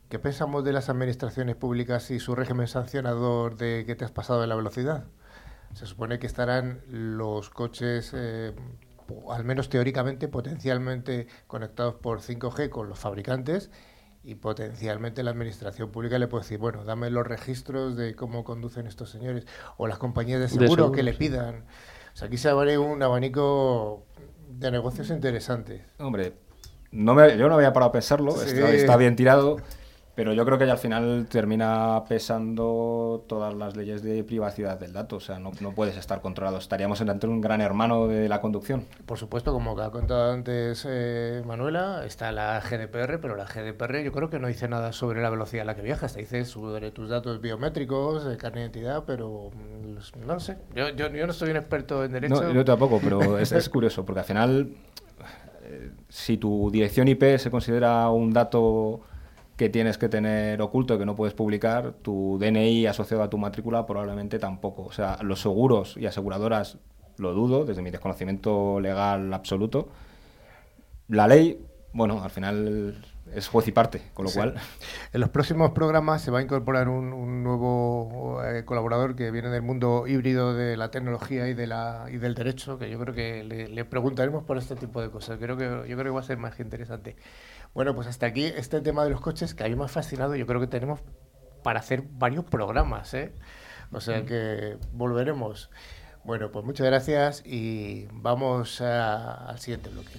[0.10, 4.41] ¿Qué pensamos de las administraciones públicas y su régimen sancionador de que te has pasado
[4.41, 5.06] de la velocidad?
[5.74, 8.54] Se supone que estarán los coches, eh,
[9.30, 13.72] al menos teóricamente, potencialmente conectados por 5G con los fabricantes
[14.24, 18.88] y potencialmente la administración pública le puede decir, bueno, dame los registros de cómo conducen
[18.88, 21.30] estos señores o las compañías de De seguro, que le sí.
[22.13, 24.06] O sea, aquí se abre un abanico
[24.50, 25.82] de negocios interesantes.
[26.00, 26.34] Hombre,
[26.91, 28.50] no me, yo no había parado a pensarlo, Sí.
[28.50, 29.58] está, está bien tirado,
[30.21, 35.15] pero yo creo que al final termina pesando todas las leyes de privacidad del dato,
[35.15, 36.60] o sea, no, no puedes estar controlado.
[36.60, 38.86] Estaríamos ante un gran hermano de la conducción.
[39.07, 44.03] Por supuesto, como que ha contado antes eh, Manuela, está la GDPR, pero la GDPR
[44.03, 46.13] yo creo que no dice nada sobre la velocidad a la que viajas.
[46.13, 50.60] Te dice sobre tus datos biométricos, de carne de identidad, pero mm, no sé.
[50.75, 52.43] Yo, yo, yo no soy un experto en derecho.
[52.43, 54.75] No, yo tampoco, pero es, es curioso, porque al final,
[55.63, 59.01] eh, si tu dirección IP se considera un dato
[59.62, 63.86] que tienes que tener oculto, que no puedes publicar, tu DNI asociado a tu matrícula
[63.86, 64.82] probablemente tampoco.
[64.86, 66.80] O sea, los seguros y aseguradoras
[67.19, 69.89] lo dudo, desde mi desconocimiento legal absoluto.
[71.10, 74.39] La ley, bueno, al final es juez y parte, con lo Sí.
[74.39, 74.56] cual...
[75.13, 79.50] En los próximos programas se va a incorporar un, un nuevo eh, colaborador que viene
[79.50, 83.13] del mundo híbrido de la tecnología y, de la, y del derecho, que yo creo
[83.13, 85.38] que le, le preguntaremos por este tipo de cosas.
[85.38, 87.15] Creo que, yo creo que va a ser más interesante.
[87.73, 90.36] Bueno, pues hasta aquí este tema de los coches que a mí me ha fascinado.
[90.36, 90.99] Yo creo que tenemos
[91.63, 93.31] para hacer varios programas, ¿eh?
[93.91, 95.69] O sea que volveremos.
[96.23, 100.12] Bueno, pues muchas gracias y vamos a- al siguiente bloque.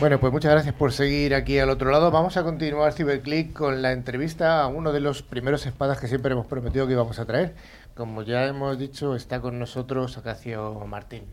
[0.00, 2.10] Bueno, pues muchas gracias por seguir aquí al otro lado.
[2.12, 6.32] Vamos a continuar Ciberclick con la entrevista a uno de los primeros espadas que siempre
[6.32, 7.54] hemos prometido que íbamos a traer.
[7.96, 11.24] Como ya hemos dicho, está con nosotros Acacio Martín.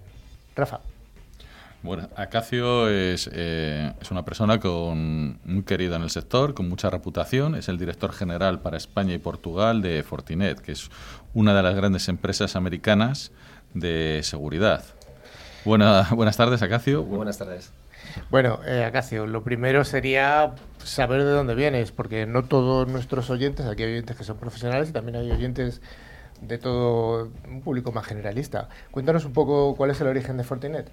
[0.55, 0.79] Rafa.
[1.83, 6.89] Bueno, Acacio es, eh, es una persona con, muy querida en el sector, con mucha
[6.89, 7.53] reputación.
[7.53, 10.89] Es el director general para España y Portugal de Fortinet, que es
[11.35, 13.31] una de las grandes empresas americanas
[13.75, 14.83] de seguridad.
[15.65, 17.03] Buena- buenas tardes, Acacio.
[17.03, 17.71] Buenas tardes.
[18.29, 23.65] Bueno, eh, Acacio, lo primero sería saber de dónde vienes, porque no todos nuestros oyentes,
[23.65, 25.81] aquí hay oyentes que son profesionales y también hay oyentes
[26.41, 28.69] de todo un público más generalista.
[28.91, 30.91] Cuéntanos un poco cuál es el origen de Fortinet.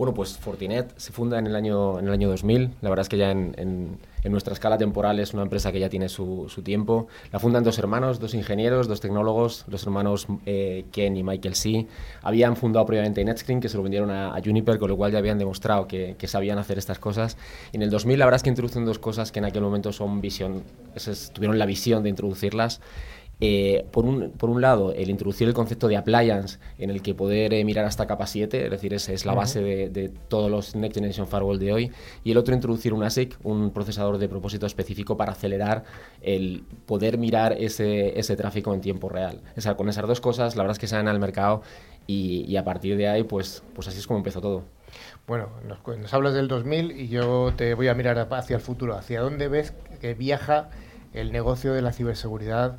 [0.00, 2.70] Bueno, pues Fortinet se funda en el año, en el año 2000.
[2.80, 6.08] La verdad es que ya en, nuestra escala temporal es una empresa que ya tiene
[6.08, 7.08] su, tiempo.
[7.32, 11.86] La fundan dos hermanos, dos ingenieros, dos tecnólogos, los hermanos eh, Ken y Michael C.
[12.22, 15.38] Habían fundado previamente NetScreen, que se lo vendieron a, Juniper, con lo cual ya habían
[15.38, 17.36] demostrado que, sabían hacer estas cosas.
[17.70, 19.92] Y en el 2000 la verdad es que introducen dos cosas que en aquel momento
[19.92, 20.62] son visión,
[21.34, 22.80] tuvieron la visión de introducirlas.
[23.42, 27.14] Eh, por, un, por un lado, el introducir el concepto de appliance, en el que
[27.14, 30.50] poder eh, mirar hasta capa 7, es decir, esa es la base de, de todos
[30.50, 34.28] los Next Generation Firewall de hoy, y el otro, introducir un ASIC, un procesador de
[34.28, 35.84] propósito específico para acelerar
[36.20, 39.40] el poder mirar ese, ese tráfico en tiempo real.
[39.56, 41.62] O sea, con esas dos cosas, la verdad es que salen al mercado
[42.06, 44.64] y, y a partir de ahí, pues, pues así es como empezó todo.
[45.26, 48.96] Bueno, nos, nos hablas del 2000 y yo te voy a mirar hacia el futuro.
[48.96, 50.68] ¿Hacia dónde ves que viaja
[51.12, 52.76] el negocio de la ciberseguridad,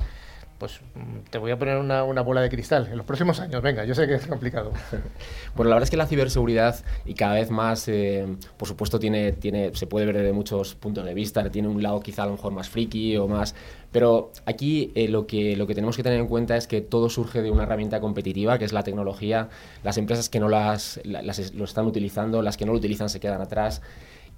[0.62, 3.60] pues mm, te voy a poner una, una, bola de cristal en los próximos años.
[3.62, 4.70] Venga, yo sé que es complicado.
[5.56, 9.32] bueno, la verdad es que la ciberseguridad y cada vez más, eh, por supuesto, tiene,
[9.32, 11.50] tiene, se puede ver desde muchos puntos de vista.
[11.50, 13.56] Tiene un lado quizá a lo mejor más friki o más...
[13.90, 17.10] Pero aquí eh, lo, que, lo que tenemos que tener en cuenta es que todo
[17.10, 19.48] surge de una herramienta competitiva, que es la tecnología.
[19.82, 23.18] Las empresas que no las, las lo están utilizando, las que no lo utilizan se
[23.18, 23.82] quedan atrás.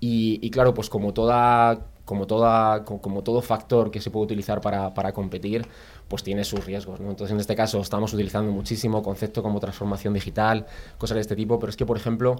[0.00, 4.60] Y, y, claro, pues como toda como, toda, como todo factor que se puede utilizar
[4.60, 5.66] para, para competir,
[6.08, 7.00] pues tiene sus riesgos.
[7.00, 7.10] ¿no?
[7.10, 10.66] Entonces, en este caso, estamos utilizando muchísimo conceptos como transformación digital,
[10.98, 12.36] cosas de este tipo, pero es que, por ejemplo,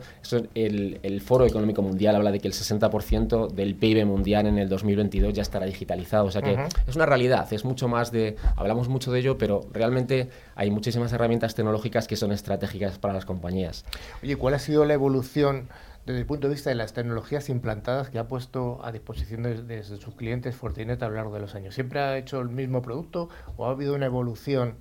[0.54, 4.68] el, el, Foro Económico Mundial habla de que el 60% del PIB mundial en el
[4.68, 6.26] 2022 ya estará digitalizado.
[6.26, 8.36] O sea que es una realidad, es mucho más de.
[8.56, 13.24] Hablamos mucho de ello, pero realmente hay muchísimas herramientas tecnológicas que son estratégicas para las
[13.24, 13.84] compañías.
[14.22, 15.68] Oye, ¿cuál ha sido la evolución?
[16.06, 19.82] Desde el punto de vista de las tecnologías implantadas que ha puesto a disposición de,
[19.84, 21.74] sus clientes Fortinet a lo largo de los años?
[21.74, 24.76] ¿Siempre ha hecho el mismo producto o ha habido una evolución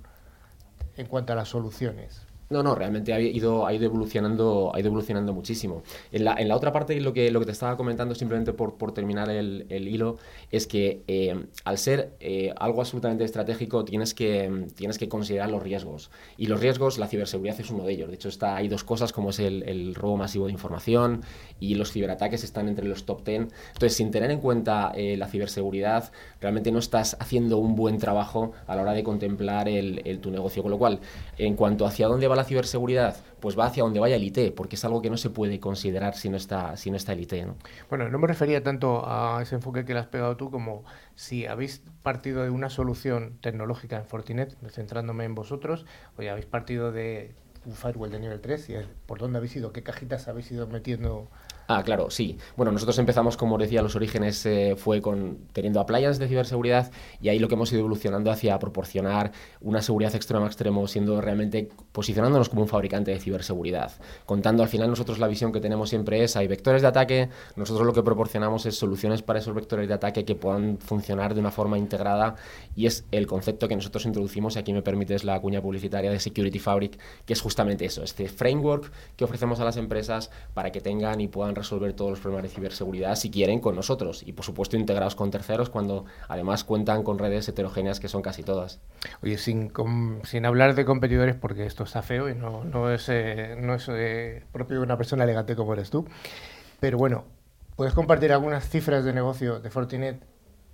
[0.96, 2.26] en cuanto a las soluciones?
[2.50, 5.82] No, no, realmente ha ido, ha ido evolucionando, ha ido evolucionando muchísimo.
[6.12, 8.76] En la, en la otra parte, lo que, lo que te estaba comentando, simplemente por,
[8.76, 10.18] por terminar el, el, hilo,
[10.50, 15.62] es que eh, al ser eh, algo absolutamente estratégico, tienes que, tienes que considerar los
[15.62, 16.10] riesgos.
[16.36, 18.08] Y los riesgos, la ciberseguridad es uno de ellos.
[18.08, 21.22] De hecho, está, hay dos cosas como es el, el robo masivo de información
[21.60, 23.48] y los ciberataques están entre los top 10.
[23.72, 28.52] Entonces, sin tener en cuenta eh, la ciberseguridad, realmente no estás haciendo un buen trabajo
[28.66, 30.62] a la hora de contemplar el, tu negocio.
[30.62, 31.00] Con lo cual,
[31.38, 33.16] en cuanto hacia dónde va la ciberseguridad?
[33.40, 36.14] Pues va hacia donde vaya el IT, porque es algo que no se puede considerar
[36.16, 37.32] si no está, si no está el IT.
[37.44, 37.56] ¿no?
[37.88, 40.84] Bueno, no me refería tanto a ese enfoque que le has pegado tú como
[41.14, 45.84] si habéis partido de una solución tecnológica en Fortinet, centrándome en vosotros,
[46.16, 47.34] o ya habéis partido de
[47.66, 48.74] un firewall de nivel 3, y
[49.06, 51.28] por dónde habéis ido, qué cajitas habéis ido metiendo
[51.66, 52.36] Ah, claro, sí.
[52.56, 56.90] Bueno, nosotros empezamos, como decía, los orígenes eh, fue con teniendo appliances de ciberseguridad
[57.22, 61.22] y ahí lo que hemos ido evolucionando hacia proporcionar una seguridad extrema a extremo, siendo
[61.22, 63.92] realmente posicionándonos como un fabricante de ciberseguridad.
[64.26, 67.86] Contando al final nosotros la visión que tenemos siempre es, hay vectores de ataque, nosotros
[67.86, 71.50] lo que proporcionamos es soluciones para esos vectores de ataque que puedan funcionar de una
[71.50, 72.36] forma integrada
[72.76, 76.20] y es el concepto que nosotros introducimos, y aquí me permites la cuña publicitaria de
[76.20, 80.82] Security Fabric, que es justamente eso, este framework que ofrecemos a las empresas para que
[80.82, 84.44] tengan y puedan resolver todos los problemas de ciberseguridad si quieren con nosotros y por
[84.44, 88.80] supuesto integrados con terceros cuando además cuentan con redes heterogéneas que son casi todas.
[89.22, 89.72] Oye, sin,
[90.24, 93.88] sin hablar de competidores porque esto está feo y no, no es, eh, no es
[93.88, 96.06] eh, propio de una persona elegante como eres tú,
[96.80, 97.24] pero bueno,
[97.76, 100.22] ¿puedes compartir algunas cifras de negocio de Fortinet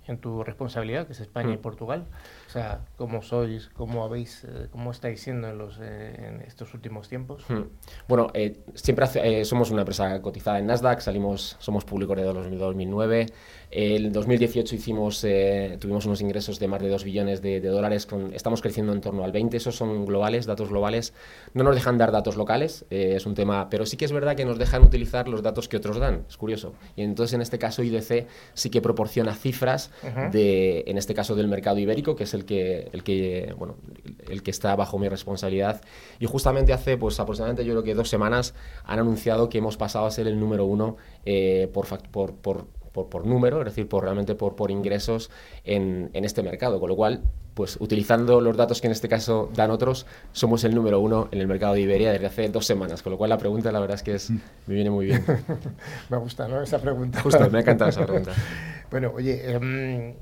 [0.07, 1.61] en tu responsabilidad, que es España y mm.
[1.61, 2.05] Portugal?
[2.51, 6.73] O sea, cómo sois, cómo habéis, eh, cómo estáis siendo en, los, eh, en estos
[6.73, 7.45] últimos tiempos.
[7.47, 7.61] Hmm.
[8.09, 13.27] Bueno, eh, siempre somos una empresa cotizada en Nasdaq, salimos, somos público de 2009.
[13.73, 15.21] En 2018 hicimos,
[15.79, 19.23] tuvimos unos ingresos de más de 2 billones de, dólares, con, estamos creciendo en torno
[19.23, 21.13] al 20, esos son globales, datos globales.
[21.53, 24.43] No nos dejan dar datos locales, es un tema, pero sí que es verdad que
[24.43, 26.73] nos dejan utilizar los datos que otros dan, es curioso.
[26.97, 29.89] Y entonces en este caso IDC sí que proporciona cifras
[30.33, 33.75] de, en este caso del mercado ibérico, que es el el que, el que, bueno,
[34.27, 35.81] el que está bajo mi responsabilidad.
[36.19, 40.05] Y justamente hace, pues aproximadamente yo creo que dos semanas han anunciado que hemos pasado
[40.05, 44.03] a ser el número uno eh, por, por, por, por, por, número, es decir, por
[44.03, 45.29] realmente por, por ingresos
[45.63, 46.79] en, en, este mercado.
[46.79, 47.21] Con lo cual,
[47.53, 51.39] pues utilizando los datos que en este caso dan otros, somos el número uno en
[51.39, 53.01] el mercado de Iberia desde hace dos semanas.
[53.01, 55.23] Con lo cual la pregunta la verdad es que es, me viene muy bien.
[56.09, 56.61] me gusta, ¿no?
[56.61, 57.21] Esa pregunta.
[57.21, 58.33] Justo, me ha encantado esa pregunta.
[58.91, 60.15] bueno, oye, eh,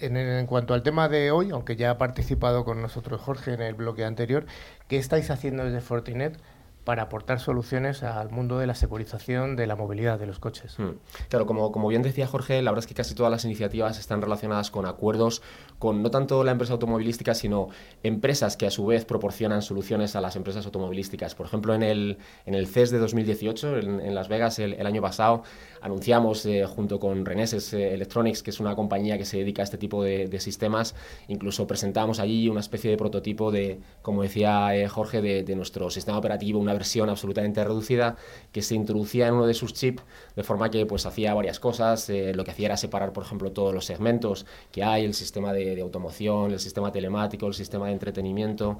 [0.00, 3.74] en, cuanto al tema de hoy, aunque ya ha participado con nosotros Jorge en el
[3.74, 4.46] bloque anterior,
[4.88, 6.38] ¿qué estáis haciendo desde Fortinet
[6.86, 10.78] para aportar soluciones al mundo de la securización de la movilidad de los coches.
[10.78, 10.92] Hmm.
[11.28, 14.22] Claro, como, como bien decía Jorge, la verdad es que casi todas las iniciativas están
[14.22, 15.42] relacionadas con acuerdos
[15.78, 17.68] con no tanto la empresa automovilística, sino
[18.02, 21.34] empresas que a su vez proporcionan soluciones a las empresas automovilísticas.
[21.34, 25.42] Por ejemplo, en el, en el CES de 2018, en, Las Vegas, el, año pasado,
[25.80, 29.64] anunciamos eh, junto con Reneses eh, Electronics, que es una compañía que se dedica a
[29.64, 30.94] este tipo de, sistemas,
[31.28, 35.88] incluso presentamos allí una especie de prototipo de, como decía eh, Jorge, de, de nuestro
[35.88, 38.16] sistema operativo, una versión absolutamente reducida
[38.52, 40.02] que se introducía en uno de sus chips
[40.34, 42.08] de forma que pues hacía varias cosas.
[42.10, 45.52] Eh, lo que hacía era separar, por ejemplo, todos los segmentos que hay, el sistema
[45.52, 48.78] de, automoción, el sistema telemático, el sistema de entretenimiento.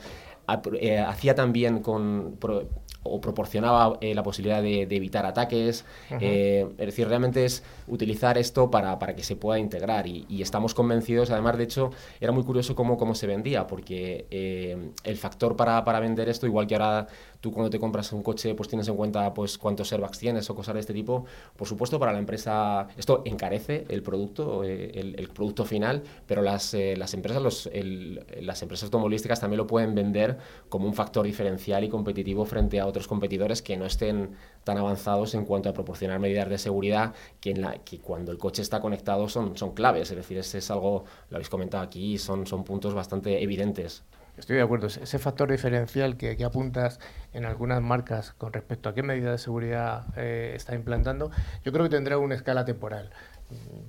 [0.80, 2.36] Eh, hacía también con
[3.09, 5.84] o proporcionaba eh, la posibilidad de, evitar ataques.
[6.20, 10.74] Eh, es decir, realmente es utilizar esto para, para que se pueda integrar y, estamos
[10.74, 11.90] convencidos, además de hecho,
[12.20, 16.47] era muy curioso cómo, cómo se vendía, porque eh, el factor para, para, vender esto,
[16.47, 17.09] igual que ahora
[17.40, 20.55] tú cuando te compras un coche, pues tienes en cuenta pues cuántos airbags tienes o
[20.55, 21.24] cosas de este tipo,
[21.57, 27.12] por supuesto para la empresa esto encarece el producto, el, producto final, pero las, las
[27.14, 27.70] empresas, los,
[28.40, 30.36] las empresas automovilísticas también lo pueden vender
[30.68, 35.34] como un factor diferencial y competitivo frente a otros competidores que no estén tan avanzados
[35.34, 39.72] en cuanto a proporcionar medidas de seguridad que cuando el coche está conectado son, son
[39.72, 40.11] claves.
[40.11, 44.03] Es decir, ese es algo, lo habéis comentado aquí, son, son puntos bastante evidentes.
[44.37, 44.87] Estoy de acuerdo.
[44.87, 47.01] Ese factor diferencial que, que, apuntas
[47.32, 51.30] en algunas marcas con respecto a qué medida de seguridad eh, está implantando,
[51.64, 53.11] yo creo que tendrá una escala temporal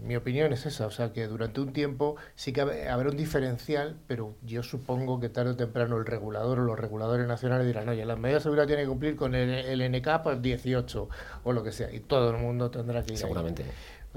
[0.04, 3.98] mi opinión es esa, o sea que durante un tiempo sí que habrá un diferencial,
[4.08, 8.06] pero yo supongo que tarde o temprano el regulador o los reguladores nacionales dirán, oye,
[8.06, 11.10] las medidas de seguridad tienen que cumplir con el, el NK 18
[11.44, 13.20] o lo que sea, y todo el mundo tendrá que ir.
[13.20, 13.66] Seguramente.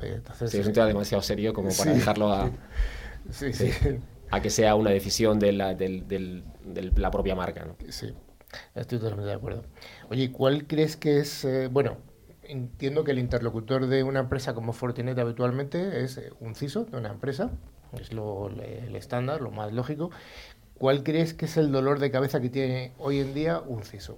[0.01, 2.51] Entonces, es un tema demasiado serio como para dejarlo a,
[4.31, 6.43] a que sea una decisión de la, de
[6.97, 7.65] la propia marca.
[7.65, 7.77] ¿no?
[7.89, 8.13] Sí,
[8.75, 9.65] estoy totalmente de acuerdo.
[10.09, 11.99] Oye, ¿cuál crees que es, eh, bueno,
[12.45, 16.97] entiendo que el interlocutor de una empresa como Fortinet habitualmente es eh, un CISO de
[16.97, 17.51] una empresa,
[18.01, 20.11] es lo, el estándar, lo más lógico.
[20.79, 24.17] ¿Cuál crees que es el dolor de cabeza que tiene hoy en día un CISO?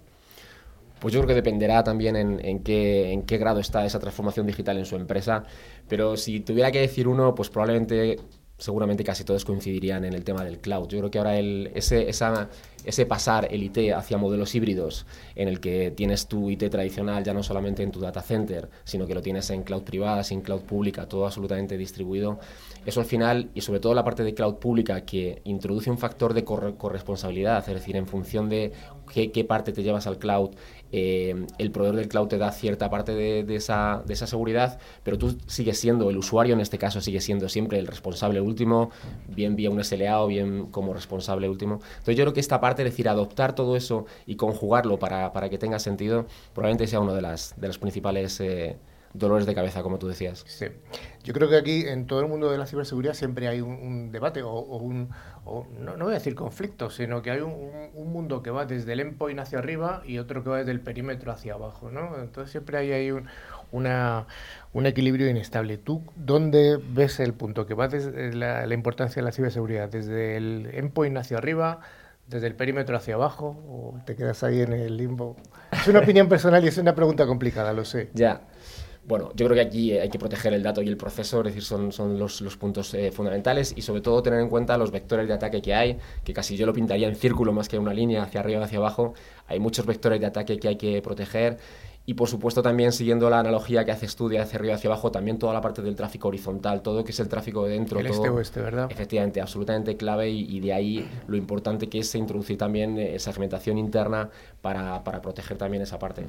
[1.01, 4.79] Pues yo creo que dependerá también en, qué, en qué grado está esa transformación digital
[4.79, 5.43] en su empresa,
[5.89, 8.21] pero si tuviera que decir uno, pues probablemente
[8.63, 10.89] seguramente casi todos coincidirían en el tema del cloud.
[10.89, 12.49] Yo creo que ahora el, ese, esa,
[12.85, 15.05] ese pasar el IT hacia modelos híbridos,
[15.35, 19.07] en el que tienes tu IT tradicional ya no solamente en tu data center, sino
[19.07, 22.39] que lo tienes en cloud privada, sin cloud pública, todo absolutamente distribuido,
[22.85, 26.35] eso al final, y sobre todo la parte de cloud pública, que introduce un factor
[26.35, 28.73] de corresponsabilidad, es decir, en función de
[29.13, 30.51] qué, parte te llevas al cloud,
[30.91, 35.17] eh, el proveedor del cloud te da cierta parte de, esa, de esa seguridad, pero
[35.17, 38.91] tú sigues siendo, el usuario en este caso sigue siendo siempre el responsable último,
[39.29, 41.75] bien vía un SLA o bien como responsable último.
[41.75, 45.49] Entonces yo creo que esta parte, es decir, adoptar todo eso y conjugarlo para, para
[45.49, 48.41] que tenga sentido, probablemente sea uno de las, de los principales...
[48.41, 48.77] Eh,
[49.15, 50.45] dolores de cabeza, como tú decías.
[50.47, 50.67] Sí.
[51.23, 54.43] Yo creo que aquí en todo el mundo de la ciberseguridad siempre hay un, debate
[54.43, 55.11] o, un,
[55.45, 59.01] no, no, voy a decir conflicto, sino que hay un, mundo que va desde el
[59.01, 62.19] endpoint hacia arriba y otro que va desde el perímetro hacia abajo, ¿no?
[62.21, 63.27] Entonces siempre hay ahí un,
[63.71, 64.27] una,
[64.73, 65.79] un equilibrio inestable.
[65.79, 69.89] ¿Tú dónde ves el punto que va desde la, la importancia de la ciberseguridad?
[69.89, 71.81] ¿Desde el endpoint hacia arriba?
[72.29, 75.37] desde el perímetro hacia abajo o te quedas ahí en el limbo?
[75.71, 78.11] Es una opinión personal y es una pregunta complicada, lo sé.
[78.15, 78.41] Ya.
[79.05, 81.65] Bueno, yo creo que aquí hay que proteger el dato y el proceso, es decir,
[81.65, 85.27] son, son los, los puntos eh, fundamentales y sobre todo tener en cuenta los vectores
[85.27, 87.93] de ataque que hay, que casi yo lo pintaría en círculo más que en una
[87.93, 89.15] línea hacia arriba, hacia abajo.
[89.49, 91.59] Hay muchos vectores de ataque que hay que proteger
[92.05, 95.11] y por supuesto también siguiendo la analogía que haces tú de hacia arriba hacia abajo,
[95.11, 98.01] también toda la parte del tráfico horizontal, todo que es el tráfico de dentro.
[98.01, 98.91] El todo, este-oeste, ¿verdad?
[98.91, 104.31] Efectivamente, absolutamente clave y, de ahí lo importante que es introducir también esa segmentación interna
[104.61, 106.27] para, para proteger también esa parte.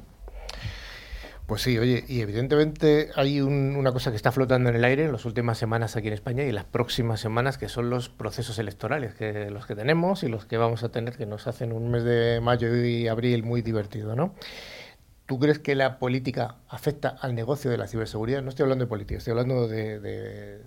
[1.45, 5.11] Pues sí, oye, y evidentemente hay una cosa que está flotando en el aire en
[5.11, 8.59] las últimas semanas aquí en España y en las próximas semanas, que son los procesos
[8.59, 11.91] electorales, que los que tenemos y los que vamos a tener, que nos hacen un
[11.91, 14.35] mes de mayo y abril muy divertido, ¿no?
[15.25, 18.41] ¿Tú crees que la política afecta al negocio de la ciberseguridad?
[18.41, 20.61] No estoy hablando de política, estoy hablando de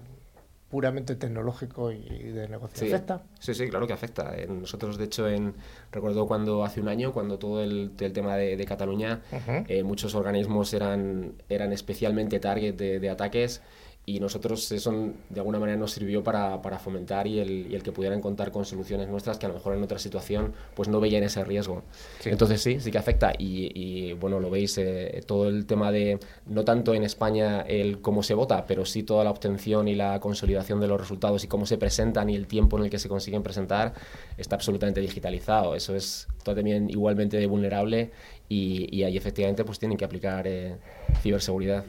[0.71, 2.01] puramente tecnológico y
[2.33, 2.79] de negocio.
[2.79, 3.23] Sí, ¿Afecta?
[3.39, 4.35] Sí, sí, claro que afecta.
[4.49, 5.55] Nosotros, de hecho, en,
[5.93, 9.23] recuerdo cuando hace un año, cuando todo el, tema de, Cataluña,
[9.69, 13.63] eh, muchos organismos eran, eran especialmente target de ataques
[14.09, 14.93] y nosotros eso
[15.29, 18.53] de alguna manera nos sirvió para, para fomentar y el, y el, que pudieran contar
[18.53, 21.83] con soluciones nuestras que a lo mejor en otra situación pues no veían ese riesgo.
[22.25, 26.21] Entonces sí, sí que afecta y, y bueno, lo veis, eh, todo el tema de,
[26.47, 30.21] no tanto en España el cómo se vota, pero sí toda la obtención y la
[30.21, 33.09] consolidación de los resultados y cómo se presentan y el tiempo en el que se
[33.09, 33.93] consiguen presentar
[34.39, 35.75] está absolutamente digitalizado.
[35.75, 38.13] Eso es también igualmente vulnerable
[38.49, 40.77] y, y ahí efectivamente pues tienen que aplicar eh,
[41.23, 41.85] ciberseguridad.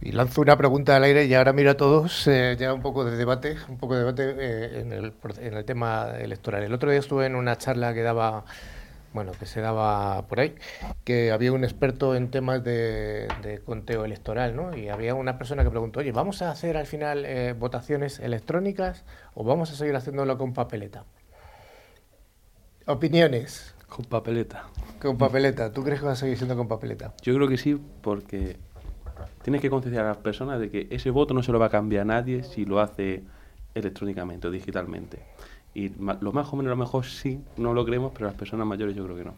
[0.00, 3.04] Y lanzo una pregunta al aire y ahora mira a todos, eh, ya un poco
[3.04, 6.62] de debate, un poco de debate eh, en, el, en, el, tema electoral.
[6.62, 8.44] El otro día estuve en una charla que daba,
[9.14, 10.56] bueno, que se daba por ahí,
[11.04, 14.76] que había un experto en temas de, conteo electoral, ¿no?
[14.76, 19.04] Y había una persona que preguntó, oye, ¿vamos a hacer al final eh, votaciones electrónicas
[19.34, 21.04] o vamos a seguir haciéndolo con papeleta?
[22.86, 23.74] Opiniones.
[23.88, 24.64] Con papeleta.
[25.00, 25.72] Con papeleta.
[25.72, 27.14] ¿Tú crees que va a seguir siendo con papeleta?
[27.22, 28.58] Yo creo que sí, porque
[29.44, 31.70] tienes que concienciar a las personas de que ese voto no se lo va a
[31.70, 33.22] cambiar a nadie si lo hace
[33.74, 35.22] electrónicamente o digitalmente.
[35.74, 38.96] Y los más jóvenes a lo mejor sí, no lo creemos, pero las personas mayores
[38.96, 39.34] yo creo que no.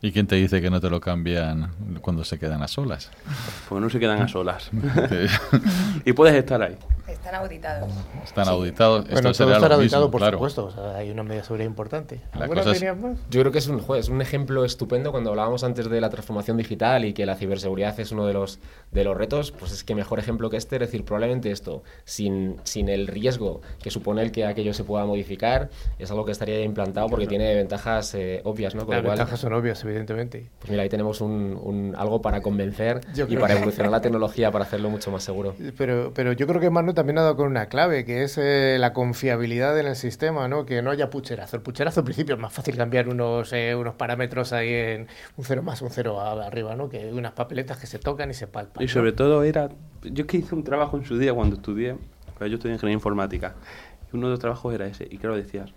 [0.00, 1.70] ¿Y quién te dice que no te lo cambian
[2.00, 3.10] cuando se quedan a solas?
[3.68, 4.70] Porque no se quedan a solas.
[6.04, 6.76] y puedes estar ahí.
[7.28, 7.92] Están auditados.
[8.24, 9.04] Están auditados.
[9.10, 10.38] Bueno, Esto estará lo auditado, mismo, por claro.
[10.38, 10.64] supuesto.
[10.66, 12.20] O sea, hay una medida seguridad importante.
[12.34, 12.80] La ¿Alguna cosa es-?
[13.30, 16.08] Yo creo que es un, joder, es un ejemplo estupendo cuando hablábamos antes de la
[16.08, 18.60] transformación digital y que la ciberseguridad es uno de los,
[18.92, 22.56] de los retos, pues es que mejor ejemplo que este, es decir, probablemente esto, sin,
[22.64, 25.68] sin el riesgo que supone el que aquello se pueda modificar,
[25.98, 28.86] es algo que estaría ya implantado porque tiene ventajas eh, obvias, ¿no?
[28.86, 30.48] Con Las cual, ventajas son obvias, evidentemente.
[30.58, 34.00] pues mira, ahí tenemos un, un- algo para convencer Yo y para que- evolucionar la
[34.00, 35.54] tecnología para hacerlo mucho más seguro.
[35.76, 39.78] Pero, pero yo creo que Manu también con una clave, que es eh, la confiabilidad
[39.78, 40.66] en el sistema, ¿no?
[40.66, 41.56] Que no haya pucherazo.
[41.56, 45.44] El pucherazo al principio es más fácil cambiar unos, eh, unos parámetros ahí en un
[45.44, 46.88] cero más, un cero arriba, ¿no?
[46.88, 48.82] Que unas papeletas que se tocan y se palpan.
[48.82, 48.92] Y ¿no?
[48.92, 49.68] sobre todo era...
[50.02, 51.96] Yo es que hice un trabajo en su día cuando estudié,
[52.36, 53.54] cuando yo estudié ingeniería informática,
[54.12, 55.72] y uno de los trabajos era ese, y claro, decías,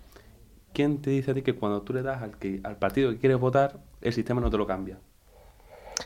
[0.72, 3.18] ¿quién te dice a ti que cuando tú le das al, que, al partido que
[3.18, 4.98] quieres votar, el sistema no te lo cambia?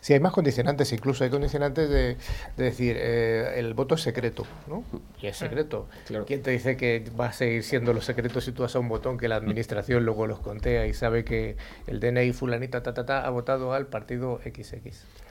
[0.01, 2.17] Sí, hay más condicionantes, incluso hay condicionantes de,
[2.57, 4.85] de decir, eh, el voto es secreto, ¿no?
[5.21, 5.89] Y es secreto.
[6.27, 8.89] ¿Quién te dice que va a seguir siendo los secretos si tú das a un
[8.89, 13.07] botón que la administración luego los contea y sabe que el DNI fulanita ta, ta,
[13.07, 14.67] ta, ha votado al partido XX?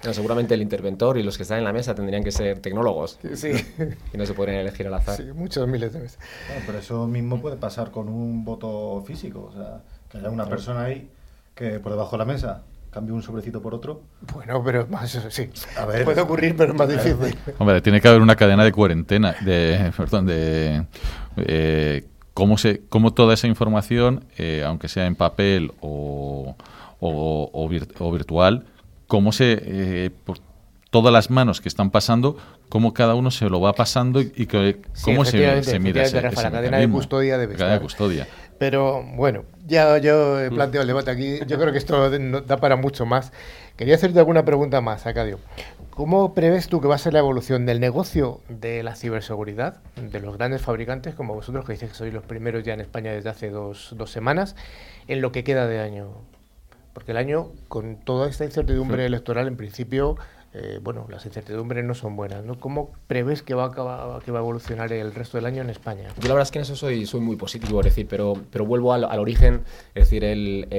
[0.03, 3.19] No, seguramente el interventor y los que están en la mesa tendrían que ser tecnólogos.
[3.33, 3.51] Sí.
[4.13, 5.17] Y no se podrían elegir al azar.
[5.17, 6.19] Sí, muchos miles de veces.
[6.47, 9.49] Claro, pero eso mismo puede pasar con un voto físico.
[9.51, 11.09] O sea, que haya una persona ahí
[11.53, 12.63] que por debajo de la mesa
[12.95, 14.01] cambie un sobrecito por otro.
[14.33, 15.49] Bueno, pero es más, sí.
[15.77, 16.05] A ver.
[16.05, 17.37] Puede ocurrir, pero es más difícil.
[17.59, 20.85] Hombre, tiene que haber una cadena de cuarentena, de, perdón, de
[21.35, 26.55] eh, cómo se, cómo toda esa información, eh, aunque sea en papel o,
[27.01, 28.63] o, o vir- o virtual,
[29.07, 30.37] cómo se, eh, por
[30.89, 32.37] todas las manos que están pasando,
[32.69, 35.53] cómo cada uno se lo va pasando y, y que- Sí, cómo se, se mira
[35.57, 37.97] ese, efectivamente, Rafa, ese la cadena de custodia debe La cadena de estar.
[37.97, 38.27] custodia.
[38.57, 41.39] Pero bueno, ya yo he planteado el debate aquí.
[41.47, 42.09] Yo creo que esto
[42.41, 43.31] da para mucho más.
[43.75, 45.39] Quería hacerte alguna pregunta más, Acadio.
[45.89, 50.19] ¿Cómo prevés tú que va a ser la evolución del negocio de la ciberseguridad, de
[50.19, 53.29] los grandes fabricantes como vosotros, que dices que sois los primeros ya en España desde
[53.29, 54.55] hace dos, dos semanas,
[55.07, 56.09] en lo que queda de año?
[56.93, 60.17] Porque el año, con toda esta incertidumbre electoral, en principio,
[60.57, 62.45] eh, bueno, las incertidumbres no son buenas.
[62.45, 62.57] ¿no?
[62.59, 66.07] ¿Cómo prevés que va, a acabar- evolucionar el resto del año en España?
[66.15, 68.35] Yo la verdad es que en eso soy, muy positivo, es decir, pero,
[68.65, 70.23] vuelvo al, al origen, es decir,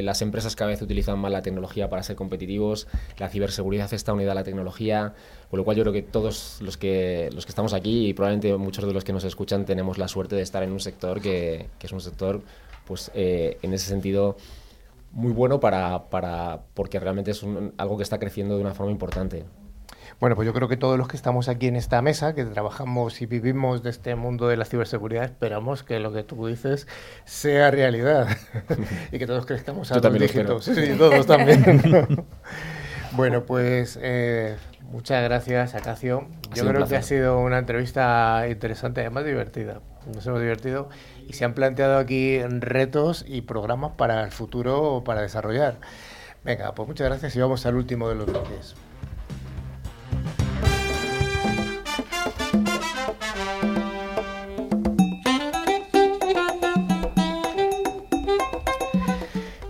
[0.03, 4.33] las empresas cada vez utilizan más la tecnología para ser competitivos, la ciberseguridad está unida
[4.33, 5.13] a la tecnología,
[5.51, 8.57] con lo cual yo creo que todos los que, los que estamos aquí y probablemente
[8.57, 11.69] muchos de los que nos escuchan tenemos la suerte de estar en un sector que,
[11.79, 12.41] que es un sector,
[12.87, 14.37] pues eh, en ese sentido,
[15.13, 18.93] muy bueno para, para porque realmente es un- algo que está creciendo de una forma
[18.93, 19.45] importante.
[20.19, 23.21] Bueno, pues yo creo que todos los que estamos aquí en esta mesa, que trabajamos
[23.21, 26.89] y vivimos de este mundo de la ciberseguridad, esperamos que lo que tú dices
[27.27, 28.27] sea realidad
[29.13, 30.65] y que todos crezcamos a Yo dos dígitos.
[30.65, 32.25] Sí, todos también.
[33.13, 34.57] bueno, pues eh,
[34.91, 36.27] muchas gracias, Acacio.
[36.55, 39.83] Yo creo que ha sido una entrevista interesante, además divertida.
[40.15, 40.89] Nos hemos divertido
[41.29, 45.77] y se han planteado aquí retos y programas para el futuro para desarrollar.
[46.43, 48.77] Venga, pues muchas gracias y vamos al último de los bloques.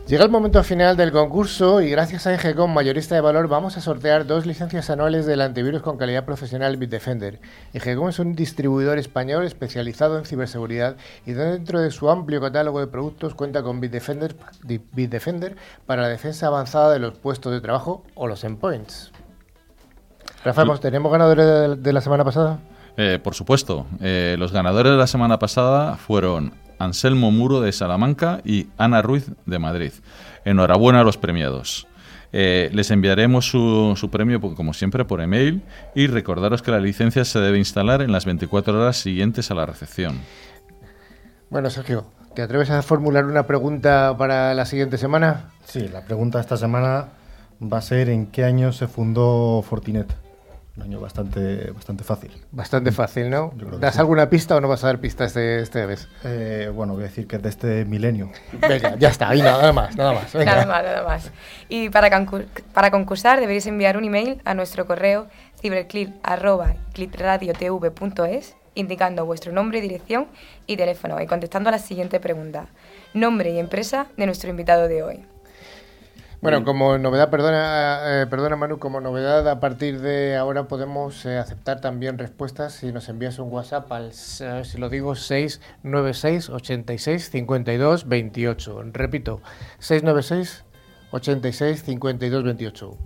[0.06, 3.80] Llega el momento final del concurso y gracias a Engecom Mayorista de Valor vamos a
[3.80, 7.40] sortear dos licencias anuales del antivirus con calidad profesional Bitdefender.
[7.72, 10.94] Engecom es un distribuidor español especializado en ciberseguridad
[11.26, 14.36] y dentro de su amplio catálogo de productos cuenta con Bitdefender,
[15.86, 19.10] para la defensa avanzada de los puestos de trabajo o los endpoints.
[20.44, 22.60] Rafa, ¿hemos- ¿tenemos ganadores de, de la semana pasada?
[22.96, 28.40] Eh, por supuesto, eh, los ganadores de la semana pasada fueron Anselmo Muro de Salamanca
[28.44, 29.92] y Ana Ruiz de Madrid.
[30.44, 31.86] Enhorabuena a los premiados.
[32.32, 35.62] Eh, les enviaremos su, su premio, po- como siempre, por email
[35.94, 39.64] y recordaros que la licencia se debe instalar en las 24 horas siguientes a la
[39.64, 40.20] recepción.
[41.48, 42.04] Bueno, Sergio,
[42.34, 45.50] ¿te atreves a formular una pregunta para la siguiente semana?
[45.64, 47.08] Sí, la pregunta de esta semana
[47.62, 50.14] va a ser ¿en qué año se fundó Fortinet?
[50.76, 52.32] Un año bastante, bastante fácil.
[52.52, 53.50] Bastante fácil, ¿no?
[53.56, 54.00] Yo creo que ¿Das sí.
[54.00, 56.06] alguna pista o no vas a dar pistas de este vez?
[56.22, 58.30] Eh, bueno, voy a decir que es de este milenio.
[58.52, 60.34] Venga, ya está, ahí nada más, nada más.
[60.34, 60.52] venga.
[60.52, 61.32] Nada más, nada más.
[61.70, 62.10] Y para,
[62.74, 65.28] para concursar deberéis enviar un email a nuestro correo
[65.60, 70.26] ciberclip.clipradiotv.es indicando vuestro nombre, dirección
[70.66, 72.66] y teléfono y contestando a la siguiente pregunta.
[73.14, 75.24] Nombre y empresa de nuestro invitado de hoy.
[76.46, 81.38] Bueno, como novedad, perdona, eh, perdona Manu, como novedad a partir de ahora podemos eh,
[81.38, 87.30] aceptar también respuestas si nos envías un WhatsApp al, eh, si lo digo, 696 86
[87.30, 88.82] 52 28.
[88.92, 89.40] Repito,
[89.80, 90.64] 696
[91.10, 92.96] 86 52 28.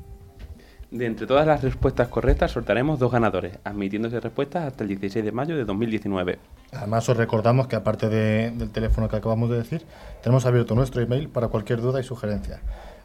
[0.91, 5.33] De entre todas las respuestas correctas, sortaremos dos ganadores, admitiéndose respuestas hasta el 16 de
[5.33, 6.39] mayo de 2019.
[6.73, 9.87] Además, os recordamos que aparte de- del teléfono que acabamos de decir,
[10.23, 12.61] tenemos abierto nuestro email para cualquier duda y sugerencia.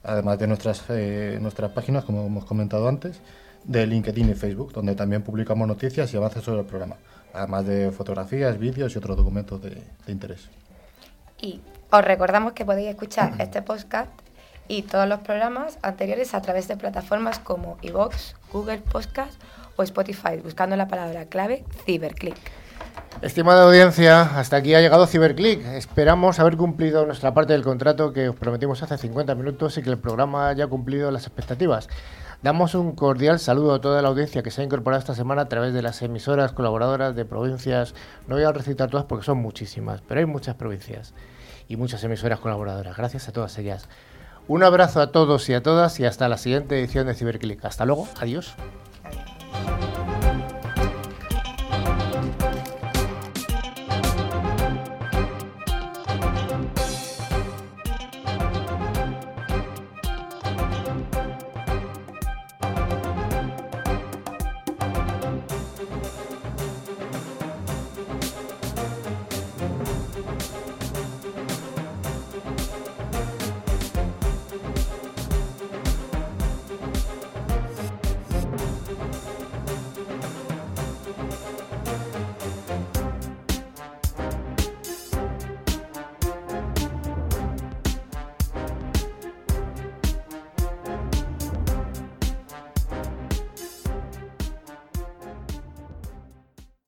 [0.05, 3.21] Además de nuestras, eh, nuestras páginas, como hemos comentado antes,
[3.63, 6.97] de LinkedIn y Facebook, donde también publicamos noticias y avances sobre el programa.
[7.33, 10.49] Además de fotografías, vídeos y otros documentos de, interés.
[11.41, 14.11] Y os recordamos que podéis escuchar este podcast
[14.67, 19.41] y todos los programas anteriores a través de plataformas como iVoox, Google Podcast
[19.75, 22.64] o Spotify, buscando la palabra clave Ciberclick.
[23.21, 25.65] Estimada audiencia, hasta aquí ha llegado Ciberclick.
[25.67, 29.89] Esperamos haber cumplido nuestra parte del contrato que os prometimos hace 50 minutos y que
[29.89, 31.87] el programa haya cumplido las expectativas.
[32.43, 35.49] Damos un cordial saludo a toda la audiencia que se ha incorporado esta semana a
[35.49, 37.95] través de las emisoras colaboradoras de provincias.
[38.27, 41.13] No voy a recitar todas porque son muchísimas, pero hay muchas provincias
[41.69, 42.97] y muchas emisoras colaboradoras.
[42.97, 43.87] Gracias a todas ellas.
[44.47, 47.63] Un abrazo a todos y a todas y hasta la siguiente edición de Ciberclick.
[47.63, 48.55] Hasta luego, adiós.